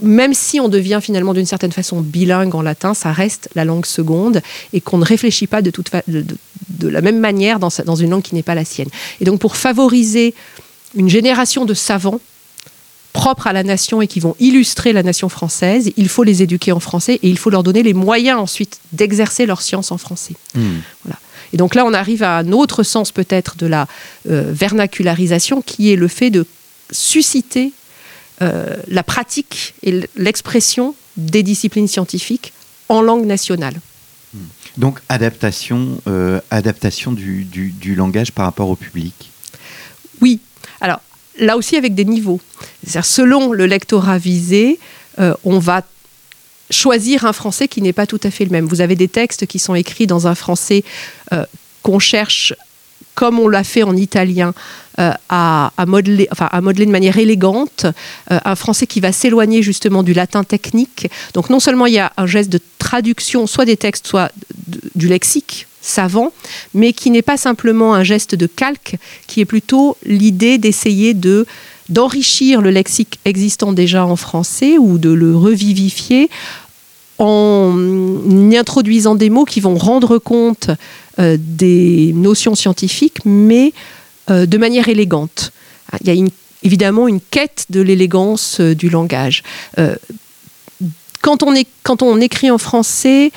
même 0.00 0.34
si 0.34 0.58
on 0.58 0.68
devient 0.68 0.98
finalement 1.00 1.32
d'une 1.32 1.46
certaine 1.46 1.72
façon 1.72 2.00
bilingue 2.00 2.54
en 2.54 2.62
latin, 2.62 2.92
ça 2.94 3.12
reste 3.12 3.48
la 3.54 3.64
langue 3.64 3.86
seconde 3.86 4.42
et 4.72 4.80
qu'on 4.80 4.98
ne 4.98 5.04
réfléchit 5.04 5.46
pas 5.46 5.62
de, 5.62 5.70
toute 5.70 5.90
de, 6.08 6.88
la 6.88 7.00
même 7.00 7.20
manière 7.20 7.58
dans, 7.58 7.68
dans 7.84 7.94
une 7.94 8.10
langue 8.10 8.22
qui 8.22 8.34
n'est 8.34 8.42
pas 8.42 8.54
la 8.54 8.64
sienne. 8.64 8.88
Et 9.20 9.24
donc 9.24 9.40
pour 9.40 9.56
favoriser 9.56 10.34
une 10.94 11.08
génération 11.08 11.64
de 11.64 11.74
savants 11.74 12.20
propres 13.12 13.46
à 13.46 13.52
la 13.52 13.62
nation 13.62 14.00
et 14.00 14.06
qui 14.06 14.20
vont 14.20 14.36
illustrer 14.40 14.92
la 14.92 15.02
nation 15.02 15.28
française, 15.28 15.90
il 15.96 16.08
faut 16.08 16.24
les 16.24 16.42
éduquer 16.42 16.72
en 16.72 16.80
français 16.80 17.18
et 17.22 17.28
il 17.28 17.38
faut 17.38 17.50
leur 17.50 17.62
donner 17.62 17.82
les 17.82 17.94
moyens 17.94 18.38
ensuite 18.38 18.80
d'exercer 18.92 19.46
leur 19.46 19.60
science 19.60 19.92
en 19.92 19.98
français. 19.98 20.34
Hmm. 20.54 20.78
Voilà. 21.04 21.18
Et 21.52 21.56
donc 21.58 21.74
là, 21.74 21.84
on 21.84 21.92
arrive 21.92 22.22
à 22.22 22.38
un 22.38 22.52
autre 22.52 22.82
sens 22.82 23.12
peut-être 23.12 23.56
de 23.56 23.66
la 23.66 23.86
euh, 24.30 24.50
vernacularisation, 24.52 25.60
qui 25.60 25.92
est 25.92 25.96
le 25.96 26.08
fait 26.08 26.30
de 26.30 26.46
susciter 26.90 27.72
euh, 28.40 28.76
la 28.88 29.02
pratique 29.02 29.74
et 29.82 30.08
l'expression 30.16 30.94
des 31.16 31.42
disciplines 31.42 31.88
scientifiques 31.88 32.54
en 32.88 33.02
langue 33.02 33.26
nationale. 33.26 33.74
Hmm. 34.32 34.38
Donc 34.78 35.00
adaptation, 35.10 36.00
euh, 36.06 36.40
adaptation 36.50 37.12
du, 37.12 37.44
du, 37.44 37.94
langage 37.94 38.32
par 38.32 38.46
rapport 38.46 38.70
au 38.70 38.76
public? 38.76 39.30
Oui. 40.22 40.40
Là 41.38 41.56
aussi 41.56 41.76
avec 41.76 41.94
des 41.94 42.04
niveaux. 42.04 42.40
Selon 42.86 43.52
le 43.52 43.66
lectorat 43.66 44.18
visé, 44.18 44.78
on 45.44 45.58
va 45.58 45.82
choisir 46.72 47.24
un 47.24 47.32
français 47.32 47.68
qui 47.68 47.82
n'est 47.82 47.92
pas 47.92 48.06
tout 48.06 48.20
à 48.24 48.30
fait 48.30 48.44
le 48.44 48.50
même. 48.50 48.66
Vous 48.66 48.80
avez 48.80 48.96
des 48.96 49.08
textes 49.08 49.46
qui 49.46 49.58
sont 49.58 49.74
écrits 49.74 50.06
dans 50.06 50.26
un 50.26 50.34
français 50.34 50.82
euh, 51.32 51.44
qu'on 51.82 51.98
cherche 51.98 52.54
comme 53.14 53.38
on 53.38 53.46
l'a 53.46 53.62
fait 53.62 53.82
en 53.82 53.94
italien, 53.94 54.54
euh, 54.98 55.12
à, 55.28 55.70
modeler, 55.86 56.28
enfin, 56.32 56.48
à 56.50 56.62
modeler 56.62 56.86
de 56.86 56.90
manière 56.90 57.18
élégante, 57.18 57.84
euh, 58.30 58.40
un 58.42 58.56
français 58.56 58.86
qui 58.86 59.00
va 59.00 59.12
s'éloigner 59.12 59.62
justement 59.62 60.02
du 60.02 60.14
latin 60.14 60.44
technique. 60.44 61.10
Donc 61.34 61.50
non 61.50 61.60
seulement 61.60 61.84
il 61.84 61.92
y 61.92 61.98
a 61.98 62.10
un 62.16 62.26
geste 62.26 62.50
de 62.50 62.58
traduction, 62.78 63.46
soit 63.46 63.66
des 63.66 63.76
textes, 63.76 64.06
soit 64.06 64.32
du 64.94 65.08
lexique 65.08 65.66
savant, 65.82 66.32
mais 66.72 66.92
qui 66.92 67.10
n'est 67.10 67.22
pas 67.22 67.36
simplement 67.36 67.94
un 67.94 68.04
geste 68.04 68.34
de 68.34 68.46
calque, 68.46 68.96
qui 69.26 69.40
est 69.40 69.44
plutôt 69.44 69.96
l'idée 70.06 70.56
d'essayer 70.56 71.12
de 71.12 71.46
d'enrichir 71.88 72.62
le 72.62 72.70
lexique 72.70 73.18
existant 73.24 73.72
déjà 73.72 74.06
en 74.06 74.16
français 74.16 74.78
ou 74.78 74.98
de 74.98 75.10
le 75.10 75.36
revivifier 75.36 76.30
en 77.18 77.76
introduisant 78.52 79.14
des 79.14 79.30
mots 79.30 79.44
qui 79.44 79.60
vont 79.60 79.76
rendre 79.76 80.18
compte 80.18 80.70
euh, 81.18 81.36
des 81.38 82.12
notions 82.14 82.54
scientifiques, 82.54 83.18
mais 83.24 83.72
euh, 84.30 84.46
de 84.46 84.58
manière 84.58 84.88
élégante. 84.88 85.52
Il 86.00 86.06
y 86.06 86.22
a 86.22 86.26
évidemment 86.62 87.08
une 87.08 87.20
quête 87.20 87.66
de 87.68 87.80
l'élégance 87.80 88.58
euh, 88.60 88.74
du 88.74 88.88
langage. 88.88 89.42
quand 91.20 91.42
on 92.02 92.20
écrit 92.20 92.50
en 92.50 92.58
français, 92.58 93.30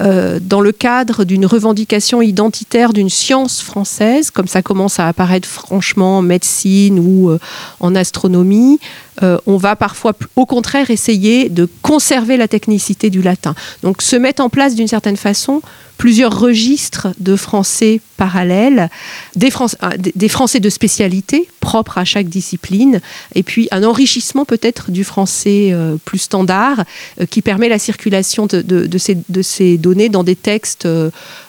dans 0.00 0.60
le 0.60 0.72
cadre 0.72 1.24
d'une 1.24 1.44
revendication 1.44 2.22
identitaire 2.22 2.92
d'une 2.92 3.10
science 3.10 3.60
française, 3.60 4.30
comme 4.30 4.48
ça 4.48 4.62
commence 4.62 4.98
à 4.98 5.06
apparaître 5.08 5.46
franchement 5.46 6.18
en 6.18 6.22
médecine 6.22 6.98
ou 6.98 7.36
en 7.80 7.94
astronomie, 7.94 8.80
euh, 9.22 9.38
on 9.46 9.56
va 9.56 9.76
parfois 9.76 10.14
au 10.36 10.46
contraire 10.46 10.90
essayer 10.90 11.48
de 11.48 11.68
conserver 11.82 12.36
la 12.36 12.48
technicité 12.48 13.10
du 13.10 13.22
latin. 13.22 13.54
Donc 13.82 14.02
se 14.02 14.16
mettre 14.16 14.42
en 14.42 14.48
place 14.48 14.74
d'une 14.74 14.88
certaine 14.88 15.16
façon 15.16 15.62
plusieurs 15.98 16.38
registres 16.38 17.08
de 17.18 17.36
français 17.36 18.00
parallèles, 18.16 18.88
des, 19.36 19.50
euh, 19.52 20.28
français 20.28 20.58
de 20.58 20.70
spécialité 20.70 21.46
propres 21.60 21.98
à 21.98 22.06
chaque 22.06 22.28
discipline, 22.28 23.02
et 23.34 23.42
puis 23.42 23.68
un 23.70 23.84
enrichissement 23.84 24.46
peut-être 24.46 24.90
du 24.90 25.04
français 25.04 25.68
euh, 25.72 25.96
plus 26.02 26.20
standard 26.20 26.84
qui 27.28 27.42
permet 27.42 27.68
la 27.68 27.78
circulation 27.78 28.46
de, 28.46 28.98
ces, 29.42 29.76
données 29.76 30.08
dans 30.08 30.24
des 30.24 30.36
textes 30.36 30.88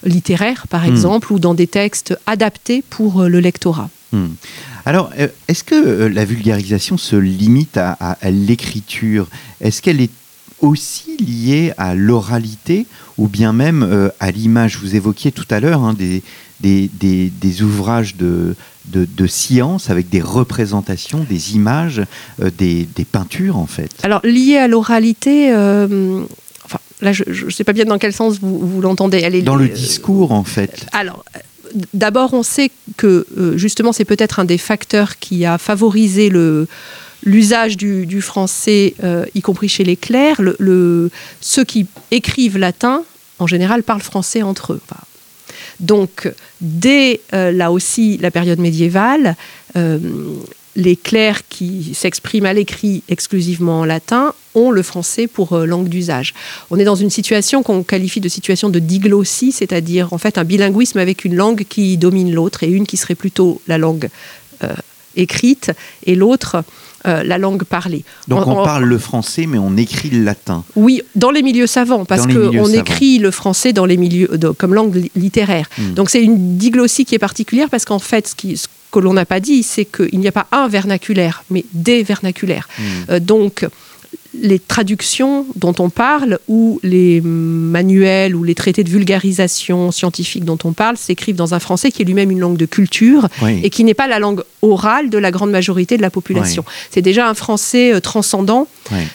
littéraires, 0.04 0.68
par 0.68 0.84
hmm. 0.84 0.92
exemple, 0.92 1.32
ou 1.32 1.40
dans 1.40 1.54
des 1.54 1.68
textes 1.68 2.18
adaptés 2.26 2.84
pour 2.90 3.24
le 3.24 3.40
lectorat. 3.40 3.90
Hmm. 4.12 4.28
Alors, 4.86 5.12
euh, 5.20 5.28
est-ce 5.48 5.64
que 5.64 5.76
euh, 5.76 6.10
la 6.10 6.26
vulgarisation 6.26 6.98
se 6.98 7.16
limite 7.16 7.78
à, 7.78 8.18
l'écriture? 8.30 9.28
Est-ce 9.60 9.82
qu'elle 9.82 10.02
est 10.02 10.12
aussi 10.60 11.18
liée 11.18 11.74
à 11.78 11.96
l'oralité 11.96 12.86
ou 13.18 13.28
bien 13.28 13.54
même 13.54 13.84
euh, 13.84 14.10
à 14.20 14.32
l'image? 14.32 14.78
Vous 14.78 14.96
évoquiez 14.96 15.32
tout 15.32 15.46
à 15.50 15.60
l'heure 15.60 15.84
hein, 15.84 15.94
des, 15.94 16.24
des, 16.62 17.62
ouvrages 17.62 18.16
de, 18.16 18.56
de, 18.86 19.28
science 19.28 19.90
avec 19.90 20.10
des 20.10 20.22
représentations, 20.22 21.26
des 21.30 21.56
images, 21.56 22.02
des, 22.40 22.88
peintures 23.12 23.58
en 23.58 23.68
fait. 23.68 23.92
Alors, 24.04 24.22
liée 24.24 24.58
à 24.58 24.68
l'oralité, 24.68 25.52
là 25.52 27.12
je 27.14 27.46
ne 27.46 27.50
sais 27.50 27.64
pas 27.64 27.74
bien 27.74 27.86
dans 27.86 27.98
quel 27.98 28.14
sens 28.14 28.40
vous, 28.40 28.60
vous 28.60 28.82
l'entendez. 28.82 29.42
Dans 29.42 29.56
le 29.56 29.68
discours 29.68 30.32
en 30.32 30.44
fait. 30.44 30.86
Alors, 30.92 31.24
d'abord, 31.94 32.34
on 32.34 32.44
sait 32.44 32.72
que 32.98 33.26
euh, 33.38 33.58
justement, 33.58 33.92
c'est 33.92 34.06
peut-être 34.06 34.40
un 34.40 34.46
des 34.46 34.58
facteurs 34.58 35.20
qui 35.20 35.46
a 35.46 35.58
favorisé 35.58 36.32
l'usage 37.24 37.78
du, 37.78 38.22
français, 38.22 38.96
euh, 39.04 39.26
y 39.36 39.42
compris 39.42 39.70
chez 39.70 39.84
les 39.84 39.96
clercs. 39.96 40.42
Le, 40.42 41.10
ceux 41.40 41.64
qui 41.64 41.88
écrivent 42.12 42.58
latin, 42.58 43.04
en 43.40 43.48
général, 43.48 43.84
parlent 43.84 44.02
français 44.02 44.42
entre 44.42 44.74
eux. 44.74 44.82
donc, 45.80 46.32
dès 46.60 47.22
euh, 47.34 47.52
là 47.52 47.72
aussi 47.72 48.18
la 48.18 48.32
période 48.32 48.60
médiévale, 48.60 49.36
les 50.76 50.96
clercs 50.96 51.48
qui 51.50 51.94
s'expriment 51.94 52.46
à 52.46 52.54
l'écrit 52.54 53.04
exclusivement 53.10 53.82
en 53.82 53.86
latin 53.86 54.34
ont 54.56 54.72
le 54.72 54.84
français 54.84 55.28
pour 55.28 55.54
euh, 55.54 55.66
langue 55.66 55.88
d'usage. 55.88 56.34
On 56.70 56.78
est 56.78 56.84
dans 56.84 56.96
une 56.96 57.10
situation 57.10 57.64
qu'on 57.64 57.84
qualifie 57.84 58.20
de 58.20 58.30
situation 58.30 58.70
de 58.70 58.80
diglossie, 58.80 59.52
c'est-à-dire 59.52 60.14
en 60.14 60.18
fait 60.18 60.38
un 60.38 60.44
bilinguisme 60.44 61.00
avec 61.00 61.26
une 61.26 61.36
langue 61.36 61.66
qui 61.68 61.98
domine 61.98 62.34
l'autre 62.34 62.64
et 62.64 62.68
une 62.68 62.86
qui 62.86 62.98
serait 62.98 63.16
plutôt 63.16 63.62
la 63.68 63.78
langue 63.78 64.10
euh, 64.64 64.70
écrite 65.16 65.72
et 66.06 66.16
l'autre 66.16 66.64
euh, 67.08 67.24
la 67.24 67.40
langue 67.40 67.64
parlée. 67.64 68.06
Donc 68.28 68.46
on, 68.46 68.64
parle 68.64 68.84
le 68.84 69.00
français, 69.00 69.48
mais 69.48 69.58
on 69.58 69.76
écrit 69.76 70.12
le 70.12 70.24
latin. 70.24 70.64
Oui, 70.76 71.02
dans 71.16 71.32
les 71.32 71.42
milieux 71.42 71.66
savants, 71.66 72.06
parce 72.06 72.28
qu'on 72.28 72.68
écrit 72.68 73.18
le 73.18 73.32
français 73.32 73.74
dans 73.74 73.86
les 73.86 73.98
milieux, 73.98 74.30
comme 74.58 74.76
langue 74.76 75.10
littéraire. 75.16 75.68
Hmm. 75.80 75.94
Donc 75.96 76.12
c'est 76.12 76.22
une 76.22 76.58
diglossie 76.58 77.06
qui 77.06 77.16
est 77.16 77.20
particulière, 77.20 77.70
parce 77.72 77.86
qu'en 77.86 77.98
fait, 77.98 78.28
ce, 78.28 78.36
qui, 78.36 78.62
que 78.92 79.00
l'on 79.00 79.14
n'a 79.14 79.26
pas 79.26 79.40
dit, 79.40 79.64
c'est 79.64 79.86
qu'il 79.86 80.20
n'y 80.20 80.28
a 80.28 80.32
pas 80.32 80.46
un 80.52 80.68
vernaculaire, 80.68 81.44
mais 81.50 81.66
des 81.74 82.04
vernaculaires. 82.04 82.70
Hmm. 82.78 83.18
donc 83.18 83.66
les 84.34 84.60
traductions 84.60 85.46
dont 85.56 85.76
on 85.80 85.90
parle 85.90 86.40
ou 86.48 86.80
les 86.84 87.22
manuels 87.22 88.36
ou 88.36 88.44
les 88.44 88.56
traités 88.56 88.84
de 88.84 88.90
vulgarisation 88.90 89.92
scientifique 89.92 90.46
dont 90.46 90.58
on 90.64 90.72
parle 90.72 90.98
s'écrivent 90.98 91.36
dans 91.36 91.54
un 91.54 91.60
français 91.60 91.92
qui 91.92 92.02
est 92.02 92.06
lui-même 92.06 92.32
une 92.32 92.40
langue 92.40 92.58
de 92.58 92.66
culture 92.66 93.28
et 93.64 93.70
qui 93.70 93.84
n'est 93.84 93.94
pas 93.94 94.08
la 94.08 94.20
langue 94.20 94.44
orale 94.62 95.10
de 95.10 95.18
la 95.18 95.32
grande 95.32 95.52
majorité 95.52 95.98
de 95.98 96.02
la 96.02 96.10
population. 96.10 96.64
C'est 96.90 97.02
déjà 97.02 97.28
un 97.28 97.34
français 97.34 97.94
euh, 97.94 98.00
transcendant 98.00 98.68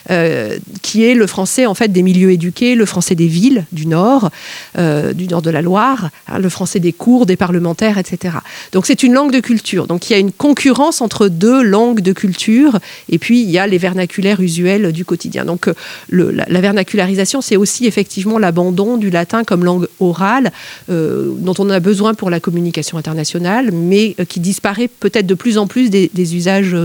euh, 0.09 0.57
qui 0.81 1.03
est 1.03 1.13
le 1.13 1.27
français 1.27 1.65
en 1.65 1.73
fait 1.73 1.91
des 1.91 2.03
milieux 2.03 2.31
éduqués, 2.31 2.75
le 2.75 2.85
français 2.85 3.15
des 3.15 3.27
villes 3.27 3.65
du 3.71 3.87
nord, 3.87 4.29
euh, 4.77 5.13
du 5.13 5.27
nord 5.27 5.41
de 5.41 5.49
la 5.49 5.61
Loire, 5.61 6.09
hein, 6.27 6.39
le 6.39 6.49
français 6.49 6.79
des 6.79 6.93
cours, 6.93 7.25
des 7.25 7.35
parlementaires, 7.35 7.97
etc. 7.97 8.37
Donc 8.71 8.85
c'est 8.85 9.03
une 9.03 9.13
langue 9.13 9.31
de 9.31 9.39
culture. 9.39 9.87
Donc 9.87 10.09
il 10.09 10.13
y 10.13 10.15
a 10.15 10.19
une 10.19 10.31
concurrence 10.31 11.01
entre 11.01 11.27
deux 11.27 11.63
langues 11.63 12.01
de 12.01 12.13
culture 12.13 12.79
et 13.09 13.17
puis 13.17 13.41
il 13.41 13.49
y 13.49 13.57
a 13.57 13.67
les 13.67 13.77
vernaculaires 13.77 14.41
usuels 14.41 14.91
du 14.91 15.05
Donc 15.45 15.67
euh, 15.67 15.73
la, 16.09 16.61
vernacularisation, 16.61 17.41
c'est 17.41 17.55
aussi 17.55 17.85
effectivement 17.85 18.37
l'abandon 18.37 18.97
du 18.97 19.09
latin 19.09 19.43
comme 19.43 19.63
langue 19.63 19.87
orale, 19.99 20.51
euh, 20.89 21.31
dont 21.37 21.53
on 21.59 21.69
a 21.69 21.79
besoin 21.79 22.13
pour 22.13 22.29
la 22.29 22.39
communication 22.39 22.97
internationale, 22.97 23.71
mais 23.71 24.15
euh, 24.19 24.25
qui 24.25 24.39
disparaît 24.39 24.87
peut-être 24.87 25.25
de 25.25 25.33
plus 25.33 25.57
en 25.57 25.67
plus 25.67 25.89
des, 25.89 26.35
usages 26.35 26.75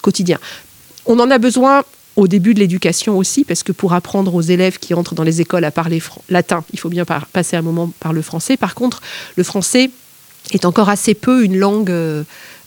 quotidiens. 0.00 0.38
On 1.04 1.18
en 1.20 1.30
a 1.30 1.38
besoin 1.38 1.84
au 2.16 2.26
début 2.28 2.54
de 2.54 2.60
l'éducation 2.60 3.18
aussi, 3.18 3.44
parce 3.44 3.62
que 3.62 3.72
pour 3.72 3.92
apprendre 3.92 4.34
aux 4.34 4.40
élèves 4.40 4.78
qui 4.78 4.94
entrent 4.94 5.14
dans 5.14 5.22
les 5.22 5.42
écoles 5.42 5.64
à 5.64 5.70
parler 5.70 6.02
latin, 6.30 6.64
il 6.72 6.78
faut 6.78 6.88
bien 6.88 7.04
passer 7.04 7.56
un 7.56 7.62
moment 7.62 7.92
par 8.00 8.14
le 8.14 8.22
français. 8.22 8.56
Par 8.56 8.74
contre, 8.74 9.02
le 9.36 9.44
français 9.44 9.90
est 10.52 10.64
encore 10.64 10.88
assez 10.88 11.14
peu 11.14 11.44
une 11.44 11.56
langue 11.58 11.90
euh, 11.90 12.22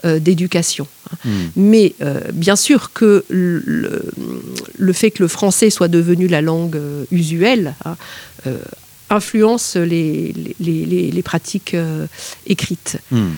euh, 0.06 0.20
d'éducation. 0.20 0.88
Hmm. 1.26 1.30
Mais 1.56 1.94
euh, 2.02 2.20
bien 2.34 2.56
sûr 2.56 2.92
que 2.94 3.24
le, 3.30 4.04
le 4.78 4.94
fait 4.94 5.12
que 5.12 5.24
le 5.24 5.28
français 5.28 5.70
soit 5.70 5.88
devenu 5.88 6.28
la 6.28 6.42
langue 6.42 6.80
usuelle 7.12 7.76
hein, 7.86 7.96
influence 9.10 9.76
les, 9.76 10.34
les- 10.60 10.86
les- 10.86 11.12
les 11.12 11.24
pratiques 11.24 11.76
écrites. 12.46 12.98
Hmm. 13.12 13.30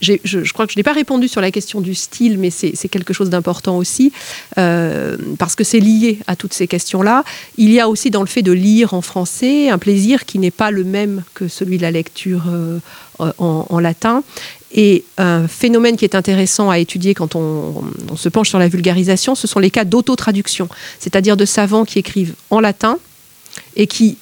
Je, 0.00 0.52
crois 0.52 0.66
que 0.66 0.72
je 0.72 0.78
n'ai 0.78 0.82
pas 0.82 0.92
répondu 0.92 1.28
sur 1.28 1.40
la 1.40 1.50
question 1.50 1.80
du 1.80 1.94
style, 1.94 2.38
mais 2.38 2.50
c'est 2.50 2.88
quelque 2.88 3.12
chose 3.12 3.30
d'important 3.30 3.76
aussi, 3.76 4.12
euh, 4.56 5.16
parce 5.38 5.54
que 5.54 5.64
c'est 5.64 5.80
lié 5.80 6.18
à 6.26 6.36
toutes 6.36 6.52
ces 6.52 6.66
questions-là. 6.66 7.24
Il 7.56 7.70
y 7.70 7.80
a 7.80 7.88
aussi 7.88 8.10
dans 8.10 8.20
le 8.20 8.28
fait 8.28 8.42
de 8.42 8.52
lire 8.52 8.94
en 8.94 9.00
français 9.00 9.70
un 9.70 9.78
plaisir 9.78 10.24
qui 10.24 10.38
n'est 10.38 10.50
pas 10.50 10.70
le 10.70 10.84
même 10.84 11.22
que 11.34 11.48
celui 11.48 11.78
de 11.78 11.82
la 11.82 11.90
lecture 11.90 12.44
euh, 12.48 12.78
en, 13.38 13.80
latin. 13.80 14.22
Et 14.70 15.04
un 15.16 15.48
phénomène 15.48 15.96
qui 15.96 16.04
est 16.04 16.14
intéressant 16.14 16.68
à 16.70 16.78
étudier 16.78 17.14
quand 17.14 17.34
on, 17.34 17.82
on 18.10 18.16
se 18.16 18.28
penche 18.28 18.50
sur 18.50 18.58
la 18.58 18.68
vulgarisation, 18.68 19.34
ce 19.34 19.46
sont 19.46 19.58
les 19.58 19.70
cas 19.70 19.84
d'autotraduction, 19.84 20.68
c'est-à-dire 21.00 21.36
de 21.36 21.46
savants 21.46 21.84
qui 21.84 21.98
écrivent 21.98 22.34
en 22.50 22.60
latin 22.60 22.98
et 23.76 23.86
qui 23.86 24.18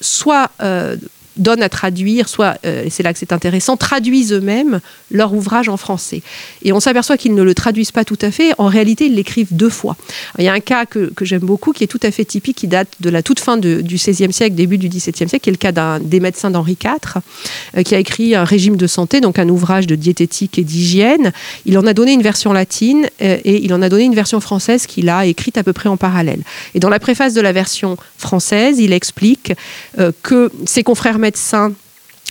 soit 0.00 0.50
euh, 0.60 0.96
donnent 1.36 1.62
à 1.62 1.68
traduire, 1.68 2.28
soit, 2.28 2.56
euh, 2.64 2.86
c'est 2.90 3.02
là 3.02 3.12
que 3.12 3.18
c'est 3.18 3.32
intéressant, 3.32 3.76
traduisent 3.76 4.32
eux-mêmes 4.32 4.80
leur 5.10 5.32
ouvrage 5.34 5.68
en 5.68 5.76
français. 5.76 6.22
Et 6.62 6.72
on 6.72 6.80
s'aperçoit 6.80 7.16
qu'ils 7.16 7.34
ne 7.34 7.42
le 7.42 7.54
traduisent 7.54 7.92
pas 7.92 8.04
tout 8.04 8.18
à 8.20 8.30
fait. 8.30 8.52
En 8.58 8.66
réalité, 8.66 9.06
ils 9.06 9.14
l'écrivent 9.14 9.54
deux 9.54 9.70
fois. 9.70 9.96
Il 10.38 10.44
y 10.44 10.48
a 10.48 10.52
un 10.52 10.60
cas 10.60 10.86
que, 10.86 11.12
j'aime 11.22 11.40
beaucoup, 11.40 11.72
qui 11.72 11.84
est 11.84 11.88
tout 11.88 12.00
à 12.02 12.10
fait 12.10 12.24
typique, 12.24 12.56
qui 12.56 12.68
date 12.68 12.88
de 13.00 13.10
la 13.10 13.22
toute 13.22 13.40
fin 13.40 13.56
du 13.56 13.82
XVIe 13.82 14.32
siècle, 14.32 14.54
début 14.54 14.78
du 14.78 14.88
XVIIe 14.88 15.28
siècle, 15.28 15.40
qui 15.40 15.50
est 15.50 15.52
le 15.52 15.58
cas 15.58 15.72
d'un 15.72 16.00
des 16.00 16.20
médecins 16.20 16.50
d'Henri 16.50 16.76
IV, 16.82 17.22
euh, 17.76 17.82
qui 17.82 17.94
a 17.94 17.98
écrit 17.98 18.34
un 18.34 18.44
régime 18.44 18.76
de 18.76 18.86
santé, 18.86 19.20
donc 19.20 19.38
un 19.38 19.48
ouvrage 19.48 19.86
de 19.86 19.94
diététique 19.94 20.58
et 20.58 20.64
d'hygiène. 20.64 21.32
Il 21.66 21.78
en 21.78 21.86
a 21.86 21.94
donné 21.94 22.12
une 22.12 22.22
version 22.22 22.52
latine 22.52 23.08
euh, 23.22 23.38
et 23.44 23.64
il 23.64 23.72
en 23.74 23.82
a 23.82 23.88
donné 23.88 24.04
une 24.04 24.14
version 24.14 24.40
française 24.40 24.86
qu'il 24.86 25.08
a 25.08 25.26
écrite 25.26 25.58
à 25.58 25.62
peu 25.62 25.72
près 25.72 25.88
en 25.88 25.96
parallèle. 25.96 26.40
Et 26.74 26.80
dans 26.80 26.88
la 26.88 26.98
préface 26.98 27.34
de 27.34 27.40
la 27.40 27.52
version 27.52 27.96
française, 28.18 28.78
il 28.78 28.92
explique 28.92 29.52
euh, 29.98 30.12
que 30.22 30.50
ses 30.66 30.82
confrères 30.82 31.18
médecins 31.24 31.72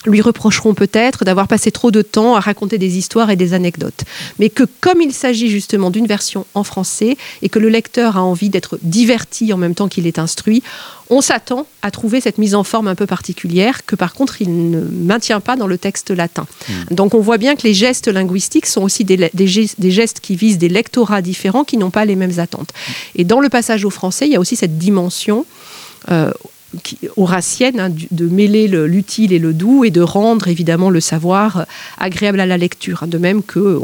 lui 0.06 0.20
reprocheront 0.20 0.74
peut-être 0.74 1.24
d'avoir 1.24 1.48
passé 1.48 1.70
trop 1.70 1.90
de 1.90 2.02
temps 2.02 2.36
à 2.36 2.40
raconter 2.40 2.78
des 2.78 2.98
histoires 2.98 3.30
et 3.30 3.36
des 3.36 3.54
anecdotes. 3.54 4.04
Mais 4.38 4.50
que 4.50 4.64
comme 4.80 5.00
il 5.00 5.12
s'agit 5.12 5.48
justement 5.48 5.90
d'une 5.90 6.06
version 6.06 6.46
en 6.54 6.64
français 6.64 7.16
et 7.42 7.48
que 7.48 7.58
le 7.58 7.68
lecteur 7.68 8.16
a 8.16 8.22
envie 8.22 8.50
d'être 8.50 8.78
diverti 8.82 9.52
en 9.52 9.56
même 9.56 9.74
temps 9.74 9.88
qu'il 9.88 10.06
est 10.06 10.18
instruit, 10.18 10.62
on 11.10 11.20
s'attend 11.20 11.66
à 11.82 11.90
trouver 11.90 12.20
cette 12.20 12.38
mise 12.38 12.54
en 12.54 12.64
forme 12.64 12.88
un 12.88 12.94
peu 12.94 13.06
particulière 13.06 13.86
que 13.86 13.96
par 13.96 14.12
contre 14.14 14.42
il 14.42 14.70
ne 14.70 14.80
maintient 14.80 15.40
pas 15.40 15.56
dans 15.56 15.66
le 15.66 15.78
texte 15.78 16.10
latin. 16.10 16.46
Donc 16.90 17.14
on 17.14 17.20
voit 17.20 17.38
bien 17.38 17.56
que 17.56 17.62
les 17.62 17.74
gestes 17.74 18.08
linguistiques 18.08 18.66
sont 18.66 18.82
aussi 18.82 19.04
des, 19.04 19.30
des 19.32 19.46
gestes, 19.46 19.80
des 19.80 19.90
gestes 19.90 20.20
qui 20.20 20.36
visent 20.36 20.58
des 20.58 20.68
lectorats 20.68 21.22
différents 21.22 21.64
qui 21.64 21.76
n'ont 21.78 21.90
pas 21.90 22.04
les 22.04 22.16
mêmes 22.16 22.38
attentes. 22.38 22.72
Et 23.16 23.24
dans 23.24 23.40
le 23.40 23.48
passage 23.48 23.84
au 23.84 23.90
français, 23.90 24.26
il 24.26 24.32
y 24.32 24.36
a 24.36 24.40
aussi 24.40 24.56
cette 24.56 24.78
dimension 24.78 25.46
euh, 26.10 26.30
qui- 26.82 26.98
horacienne, 27.16 27.78
hein, 27.80 27.90
de 28.10 28.26
mêler 28.26 28.68
le- 28.68 28.86
l'utile 28.86 29.32
et 29.32 29.38
le 29.38 29.52
doux 29.52 29.84
et 29.84 29.90
de 29.90 30.00
rendre 30.00 30.48
évidemment 30.48 30.90
le 30.90 31.00
savoir 31.00 31.58
euh, 31.58 31.62
agréable 31.98 32.40
à 32.40 32.46
la 32.46 32.56
lecture. 32.58 33.02
hein. 33.02 33.06
De 33.06 33.18
même 33.18 33.42
que 33.42 33.78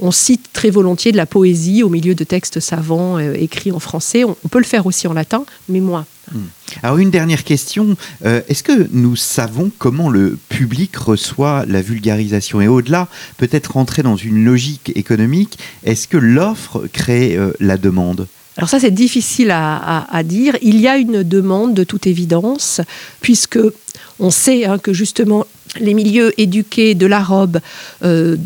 on, 0.00 0.10
cite 0.10 0.50
très 0.52 0.70
volontiers 0.70 1.10
de 1.12 1.16
la 1.16 1.26
poésie 1.26 1.82
au 1.82 1.88
milieu 1.88 2.14
de 2.14 2.24
textes 2.24 2.60
savants 2.60 3.18
euh, 3.18 3.34
écrits 3.34 3.72
en 3.72 3.78
français. 3.80 4.24
On, 4.24 4.36
peut 4.50 4.58
le 4.58 4.64
faire 4.64 4.84
aussi 4.86 5.06
en 5.06 5.12
latin, 5.14 5.44
mais 5.68 5.80
moins. 5.80 6.04
Alors 6.82 6.98
une 6.98 7.10
dernière 7.10 7.44
question, 7.44 7.96
Euh, 8.24 8.40
est-ce 8.48 8.62
que 8.62 8.88
nous 8.92 9.16
savons 9.16 9.70
comment 9.78 10.08
le 10.10 10.38
public 10.48 10.96
reçoit 10.96 11.64
la 11.66 11.82
vulgarisation? 11.82 12.60
Et 12.60 12.68
au-delà, 12.68 13.08
peut-être 13.38 13.72
rentrer 13.72 14.02
dans 14.02 14.16
une 14.16 14.44
logique 14.44 14.92
économique, 14.94 15.58
est-ce 15.84 16.06
que 16.08 16.16
l'offre 16.18 16.84
crée 16.92 17.36
la 17.58 17.76
demande? 17.76 18.26
Alors 18.56 18.68
ça, 18.68 18.78
c'est 18.78 18.90
difficile 18.90 19.50
à, 19.50 20.22
dire. 20.24 20.56
Il 20.62 20.80
y 20.80 20.88
a 20.88 20.98
une 20.98 21.22
demande 21.22 21.74
de 21.74 21.84
toute 21.84 22.06
évidence, 22.06 22.80
puisque 23.20 23.58
on 24.20 24.30
sait 24.30 24.64
hein, 24.66 24.78
que 24.78 24.92
justement 24.92 25.46
les 25.80 25.94
milieux 25.94 26.38
éduqués 26.38 26.94
de 26.94 27.06
la 27.06 27.22
robe, 27.22 27.60
euh, 28.04 28.36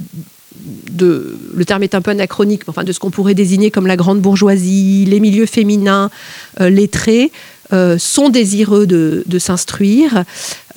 le 0.99 1.65
terme 1.65 1.83
est 1.83 1.95
un 1.95 2.01
peu 2.01 2.13
anachronique, 2.13 2.63
mais 2.67 2.71
enfin 2.71 2.85
de 2.85 2.93
ce 2.93 3.01
qu'on 3.01 3.11
pourrait 3.11 3.35
désigner 3.35 3.71
comme 3.71 3.87
la 3.87 3.97
grande 3.97 4.21
bourgeoisie, 4.21 5.05
les 5.07 5.21
milieux 5.21 5.47
féminins, 5.47 6.11
euh, 6.61 6.71
lettrés, 6.71 7.33
euh, 7.73 7.99
sont 7.99 8.29
désireux 8.29 8.87
de, 8.87 9.39
s'instruire, 9.39 10.25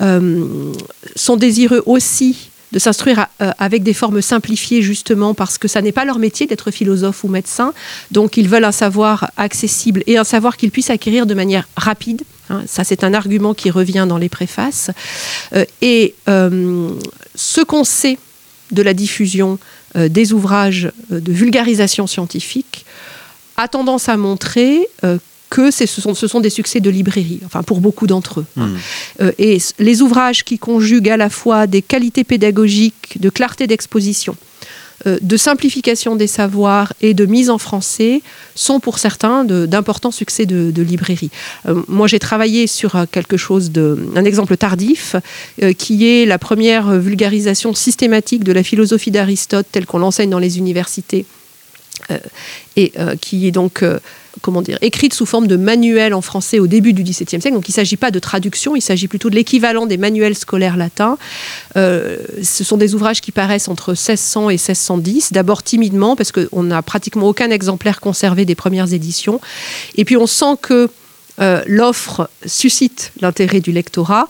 sont 0.00 1.36
désireux 1.36 1.82
aussi 1.86 2.49
de 2.72 2.78
s'instruire 2.78 3.26
euh, 3.40 3.50
avec 3.58 3.82
des 3.82 3.94
formes 3.94 4.22
simplifiées 4.22 4.82
justement 4.82 5.34
parce 5.34 5.58
que 5.58 5.68
ça 5.68 5.82
n'est 5.82 5.92
pas 5.92 6.04
leur 6.04 6.18
métier 6.18 6.46
d'être 6.46 6.70
philosophe 6.70 7.24
ou 7.24 7.28
médecin. 7.28 7.72
Donc 8.10 8.36
ils 8.36 8.48
veulent 8.48 8.64
un 8.64 8.72
savoir 8.72 9.30
accessible 9.36 10.02
et 10.06 10.16
un 10.16 10.24
savoir 10.24 10.56
qu'ils 10.56 10.70
puissent 10.70 10.90
acquérir 10.90 11.26
de 11.26 11.34
manière 11.34 11.68
rapide. 11.76 12.22
hein. 12.48 12.62
ça, 12.66 12.84
c'est 12.84 13.04
un 13.04 13.14
argument 13.14 13.54
qui 13.54 13.70
revient 13.70 14.06
dans 14.08 14.18
les 14.18 14.28
préfaces. 14.28 14.90
Euh, 15.54 15.64
et 15.82 16.14
euh, 16.28 16.90
ce 17.34 17.60
qu'on 17.60 17.84
sait 17.84 18.18
de 18.70 18.82
la 18.82 18.94
diffusion 18.94 19.58
des 19.96 20.32
ouvrages 20.32 20.92
de 21.10 21.32
vulgarisation 21.32 22.06
scientifique 22.06 22.86
a 23.56 23.66
tendance 23.66 24.08
à 24.08 24.16
montrer 24.16 24.86
que 25.50 25.70
ce 25.70 25.86
sont, 25.86 26.14
ce 26.14 26.26
sont 26.28 26.40
des 26.40 26.50
succès 26.50 26.80
de 26.80 26.90
librairie, 26.90 27.40
enfin 27.44 27.62
pour 27.62 27.80
beaucoup 27.80 28.06
d'entre 28.06 28.40
eux. 28.40 28.46
Hmm. 28.56 28.76
Euh, 29.20 29.32
et 29.38 29.58
les 29.78 30.00
ouvrages 30.00 30.44
qui 30.44 30.58
conjuguent 30.58 31.10
à 31.10 31.16
la 31.16 31.28
fois 31.28 31.66
des 31.66 31.82
qualités 31.82 32.24
pédagogiques, 32.24 33.20
de 33.20 33.30
clarté 33.30 33.66
d'exposition, 33.66 34.36
euh, 35.06 35.18
de 35.22 35.36
simplification 35.38 36.14
des 36.14 36.26
savoirs 36.26 36.92
et 37.00 37.14
de 37.14 37.24
mise 37.24 37.48
en 37.48 37.56
français 37.56 38.20
sont 38.54 38.80
pour 38.80 38.98
certains 38.98 39.44
d'importants 39.44 40.10
succès 40.10 40.44
de, 40.44 40.70
de 40.70 40.82
librairie. 40.82 41.30
Euh, 41.66 41.82
moi, 41.88 42.06
j'ai 42.06 42.18
travaillé 42.18 42.66
sur 42.66 43.06
quelque 43.10 43.38
chose 43.38 43.70
de, 43.70 44.10
un 44.14 44.24
exemple 44.26 44.58
tardif, 44.58 45.16
euh, 45.62 45.72
qui 45.72 46.06
est 46.06 46.26
la 46.26 46.38
première 46.38 46.98
vulgarisation 46.98 47.72
systématique 47.72 48.44
de 48.44 48.52
la 48.52 48.62
philosophie 48.62 49.10
d'Aristote 49.10 49.66
telle 49.72 49.86
qu'on 49.86 49.98
l'enseigne 49.98 50.30
dans 50.30 50.38
les 50.38 50.58
universités, 50.58 51.24
et 52.76 52.92
qui 53.20 53.46
est 53.46 53.50
donc 53.50 53.84
comment 54.42 54.62
dire, 54.62 54.78
écrite 54.80 55.14
sous 55.14 55.26
forme 55.26 55.46
de 55.46 55.56
manuel 55.56 56.14
en 56.14 56.20
français 56.20 56.58
au 56.58 56.66
début 56.66 56.92
du 56.92 57.02
XVIIe 57.02 57.40
siècle. 57.40 57.52
Donc 57.52 57.68
il 57.68 57.72
ne 57.72 57.74
s'agit 57.74 57.96
pas 57.96 58.10
de 58.10 58.18
traduction, 58.18 58.76
il 58.76 58.80
s'agit 58.82 59.08
plutôt 59.08 59.30
de 59.30 59.34
l'équivalent 59.34 59.86
des 59.86 59.96
manuels 59.96 60.36
scolaires 60.36 60.76
latins. 60.76 61.18
Euh, 61.76 62.18
ce 62.42 62.64
sont 62.64 62.76
des 62.76 62.94
ouvrages 62.94 63.20
qui 63.20 63.32
paraissent 63.32 63.68
entre 63.68 63.90
1600 63.90 64.50
et 64.50 64.54
1610, 64.54 65.32
d'abord 65.32 65.62
timidement, 65.62 66.16
parce 66.16 66.32
qu'on 66.32 66.62
n'a 66.62 66.82
pratiquement 66.82 67.28
aucun 67.28 67.50
exemplaire 67.50 68.00
conservé 68.00 68.44
des 68.44 68.54
premières 68.54 68.92
éditions. 68.92 69.40
Et 69.96 70.04
puis 70.04 70.16
on 70.16 70.26
sent 70.26 70.56
que 70.62 70.88
euh, 71.40 71.62
l'offre 71.66 72.28
suscite 72.44 73.12
l'intérêt 73.20 73.60
du 73.60 73.72
lectorat, 73.72 74.28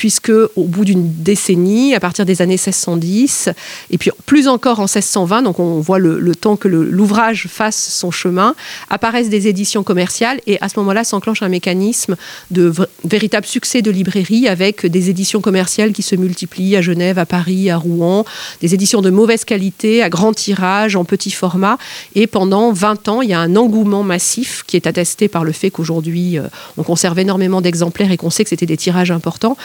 puisque 0.00 0.32
au 0.56 0.64
bout 0.64 0.86
d'une 0.86 1.12
décennie, 1.22 1.94
à 1.94 2.00
partir 2.00 2.24
des 2.24 2.40
années 2.40 2.54
1610, 2.54 3.50
et 3.90 3.98
puis 3.98 4.10
plus 4.24 4.48
encore 4.48 4.80
en 4.80 4.84
1620, 4.84 5.42
donc 5.42 5.60
on 5.60 5.78
voit 5.80 5.98
le, 5.98 6.34
temps 6.34 6.56
que 6.56 6.68
l'ouvrage 6.68 7.48
fasse 7.50 7.76
son 7.76 8.10
chemin, 8.10 8.54
apparaissent 8.88 9.28
des 9.28 9.46
éditions 9.46 9.82
commerciales, 9.82 10.40
et 10.46 10.56
à 10.62 10.70
ce 10.70 10.78
moment-là 10.78 11.04
s'enclenche 11.04 11.42
un 11.42 11.50
mécanisme 11.50 12.16
de 12.50 12.72
véritable 13.04 13.44
succès 13.44 13.82
de 13.82 13.90
librairie, 13.90 14.48
avec 14.48 14.86
des 14.86 15.10
éditions 15.10 15.42
commerciales 15.42 15.92
qui 15.92 16.00
se 16.00 16.16
multiplient 16.16 16.76
à 16.76 16.80
Genève, 16.80 17.18
à 17.18 17.26
Paris, 17.26 17.68
à 17.68 17.76
Rouen, 17.76 18.24
des 18.62 18.72
éditions 18.72 19.02
de 19.02 19.10
mauvaise 19.10 19.44
qualité, 19.44 20.02
à 20.02 20.08
grand 20.08 20.32
tirage, 20.32 20.96
en 20.96 21.04
petit 21.04 21.30
format, 21.30 21.76
et 22.14 22.26
pendant 22.26 22.72
20 22.72 23.08
ans, 23.08 23.20
il 23.20 23.28
y 23.28 23.34
a 23.34 23.40
un 23.40 23.54
engouement 23.54 24.02
massif 24.02 24.64
qui 24.66 24.76
est 24.76 24.86
attesté 24.86 25.28
par 25.28 25.44
le 25.44 25.52
fait 25.52 25.70
qu'aujourd'hui, 25.70 26.38
euh, 26.38 26.44
on 26.78 26.84
conserve 26.84 27.18
énormément 27.18 27.60
d'exemplaires 27.60 28.10
et 28.10 28.16
qu'on 28.16 28.30
sait 28.30 28.44
que 28.44 28.48
c'était 28.48 28.64
des 28.64 28.78
tirages 28.78 29.10
importants. 29.10 29.58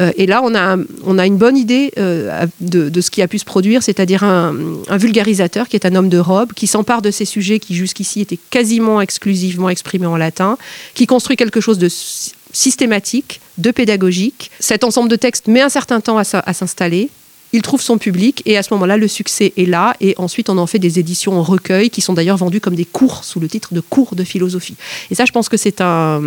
Euh, 0.00 0.12
et 0.16 0.26
là, 0.26 0.40
on 0.44 0.54
a, 0.54 0.76
on 1.04 1.18
a 1.18 1.26
une 1.26 1.36
bonne 1.36 1.56
idée 1.56 1.92
euh, 1.98 2.46
de, 2.60 2.88
de 2.88 3.00
ce 3.00 3.10
qui 3.10 3.22
a 3.22 3.28
pu 3.28 3.38
se 3.38 3.44
produire, 3.44 3.82
c'est-à-dire 3.82 4.24
un, 4.24 4.54
vulgarisateur 4.96 5.68
qui 5.68 5.76
est 5.76 5.86
un 5.86 5.94
homme 5.94 6.08
de 6.08 6.18
robe, 6.18 6.52
qui 6.52 6.66
s'empare 6.66 7.02
de 7.02 7.10
ces 7.10 7.24
sujets 7.24 7.58
qui 7.58 7.74
jusqu'ici 7.74 8.20
étaient 8.20 8.38
quasiment 8.50 9.00
exclusivement 9.00 9.68
exprimés 9.70 10.06
en 10.06 10.16
latin, 10.16 10.58
qui 10.94 11.06
construit 11.06 11.36
quelque 11.36 11.60
chose 11.60 11.78
de 11.78 11.88
sy- 11.88 12.32
systématique, 12.52 13.40
de 13.58 13.70
pédagogique. 13.70 14.50
Cet 14.60 14.84
ensemble 14.84 15.08
de 15.08 15.16
textes 15.16 15.46
met 15.48 15.60
un 15.60 15.68
certain 15.68 16.00
temps 16.00 16.18
à 16.18 16.22
à 16.32 16.52
s'installer. 16.52 17.08
Il 17.52 17.62
trouve 17.62 17.82
son 17.82 17.98
public 17.98 18.42
et 18.46 18.56
à 18.56 18.62
ce 18.62 18.72
moment-là, 18.74 18.96
le 18.96 19.08
succès 19.08 19.52
est 19.56 19.66
là. 19.66 19.96
Et 20.00 20.14
ensuite, 20.18 20.48
on 20.50 20.56
en 20.58 20.68
fait 20.68 20.78
des 20.78 21.00
éditions 21.00 21.36
en 21.36 21.42
recueil 21.42 21.90
qui 21.90 22.00
sont 22.00 22.12
d'ailleurs 22.12 22.36
vendues 22.36 22.60
comme 22.60 22.76
des 22.76 22.84
cours 22.84 23.24
sous 23.24 23.40
le 23.40 23.48
titre 23.48 23.74
de 23.74 23.80
cours 23.80 24.14
de 24.14 24.22
philosophie. 24.22 24.76
Et 25.10 25.16
ça, 25.16 25.24
je 25.24 25.32
pense 25.32 25.48
que 25.48 25.56
c'est 25.56 25.80
un 25.80 26.22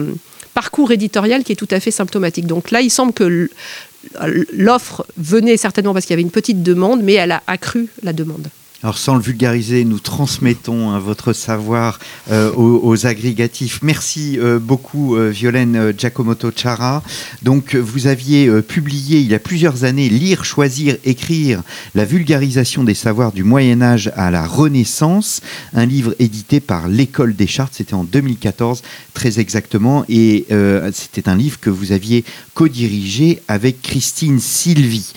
parcours 0.53 0.91
éditorial 0.91 1.43
qui 1.43 1.51
est 1.51 1.55
tout 1.55 1.67
à 1.71 1.79
fait 1.79 1.91
symptomatique. 1.91 2.47
Donc 2.47 2.71
là, 2.71 2.81
il 2.81 2.89
semble 2.89 3.13
que 3.13 3.49
l'offre 4.53 5.05
venait 5.17 5.57
certainement 5.57 5.93
parce 5.93 6.05
qu'il 6.05 6.13
y 6.13 6.15
avait 6.15 6.21
une 6.21 6.31
petite 6.31 6.63
demande, 6.63 7.01
mais 7.01 7.13
elle 7.13 7.31
a 7.31 7.41
accru 7.47 7.87
la 8.03 8.13
demande. 8.13 8.47
Alors 8.83 8.97
sans 8.97 9.15
le 9.15 9.21
vulgariser, 9.21 9.85
nous 9.85 9.99
transmettons 9.99 10.91
hein, 10.91 10.99
votre 10.99 11.31
savoir 11.31 11.99
euh, 12.29 12.51
aux, 12.53 13.05
agrégatifs. 13.05 13.79
Merci 13.81 14.37
euh, 14.37 14.59
beaucoup 14.59 15.15
euh, 15.15 15.29
Violaine 15.29 15.93
Giacomoto 15.97 16.51
Chara. 16.53 17.01
Donc 17.43 17.75
vous 17.75 18.07
aviez 18.07 18.51
publié 18.61 19.19
il 19.19 19.27
y 19.27 19.35
a 19.35 19.39
plusieurs 19.39 19.85
années 19.85 20.09
Lire, 20.09 20.43
choisir, 20.43 20.97
écrire, 21.05 21.61
la 21.95 22.03
vulgarisation 22.03 22.83
des 22.83 22.93
savoirs 22.93 23.31
du 23.31 23.45
Moyen 23.45 23.81
Âge 23.81 24.11
à 24.17 24.31
la 24.31 24.45
Renaissance, 24.45 25.39
un 25.73 25.85
livre 25.85 26.13
édité 26.19 26.59
par 26.59 26.89
l'École 26.89 27.37
des 27.37 27.47
Chartes, 27.47 27.75
c'était 27.75 27.93
en 27.93 28.03
2014 28.03 28.83
très 29.13 29.39
exactement, 29.39 30.03
et 30.09 30.45
c'était 30.91 31.29
un 31.29 31.35
livre 31.35 31.59
que 31.59 31.69
vous 31.69 31.91
aviez 31.91 32.25
co-dirigé 32.53 33.41
avec 33.47 33.81
Christine 33.81 34.39
Sylvie. 34.39 35.13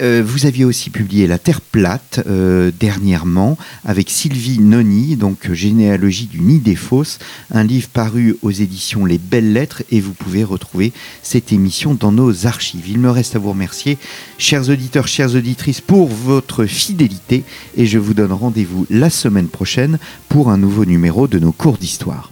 Euh, 0.00 0.22
vous 0.24 0.46
aviez 0.46 0.64
aussi 0.64 0.90
publié 0.90 1.26
La 1.26 1.38
Terre 1.38 1.60
plate 1.60 2.20
euh, 2.26 2.70
dernièrement 2.78 3.58
avec 3.84 4.08
Sylvie 4.08 4.58
Noni, 4.58 5.16
donc 5.16 5.52
Généalogie 5.52 6.26
du 6.26 6.40
nid 6.40 6.60
des 6.60 6.76
fosses, 6.76 7.18
un 7.50 7.64
livre 7.64 7.88
paru 7.88 8.36
aux 8.42 8.50
éditions 8.50 9.04
Les 9.04 9.18
Belles 9.18 9.52
Lettres 9.52 9.82
et 9.90 10.00
vous 10.00 10.14
pouvez 10.14 10.44
retrouver 10.44 10.92
cette 11.22 11.52
émission 11.52 11.94
dans 11.94 12.12
nos 12.12 12.46
archives. 12.46 12.88
Il 12.88 12.98
me 12.98 13.10
reste 13.10 13.36
à 13.36 13.38
vous 13.38 13.50
remercier, 13.50 13.98
chers 14.38 14.70
auditeurs, 14.70 15.08
chères 15.08 15.34
auditrices, 15.34 15.80
pour 15.80 16.08
votre 16.08 16.64
fidélité 16.64 17.44
et 17.76 17.86
je 17.86 17.98
vous 17.98 18.14
donne 18.14 18.32
rendez-vous 18.32 18.86
la 18.88 19.10
semaine 19.10 19.48
prochaine 19.48 19.98
pour 20.28 20.50
un 20.50 20.58
nouveau 20.58 20.84
numéro 20.84 21.28
de 21.28 21.38
nos 21.38 21.52
cours 21.52 21.76
d'histoire. 21.76 22.31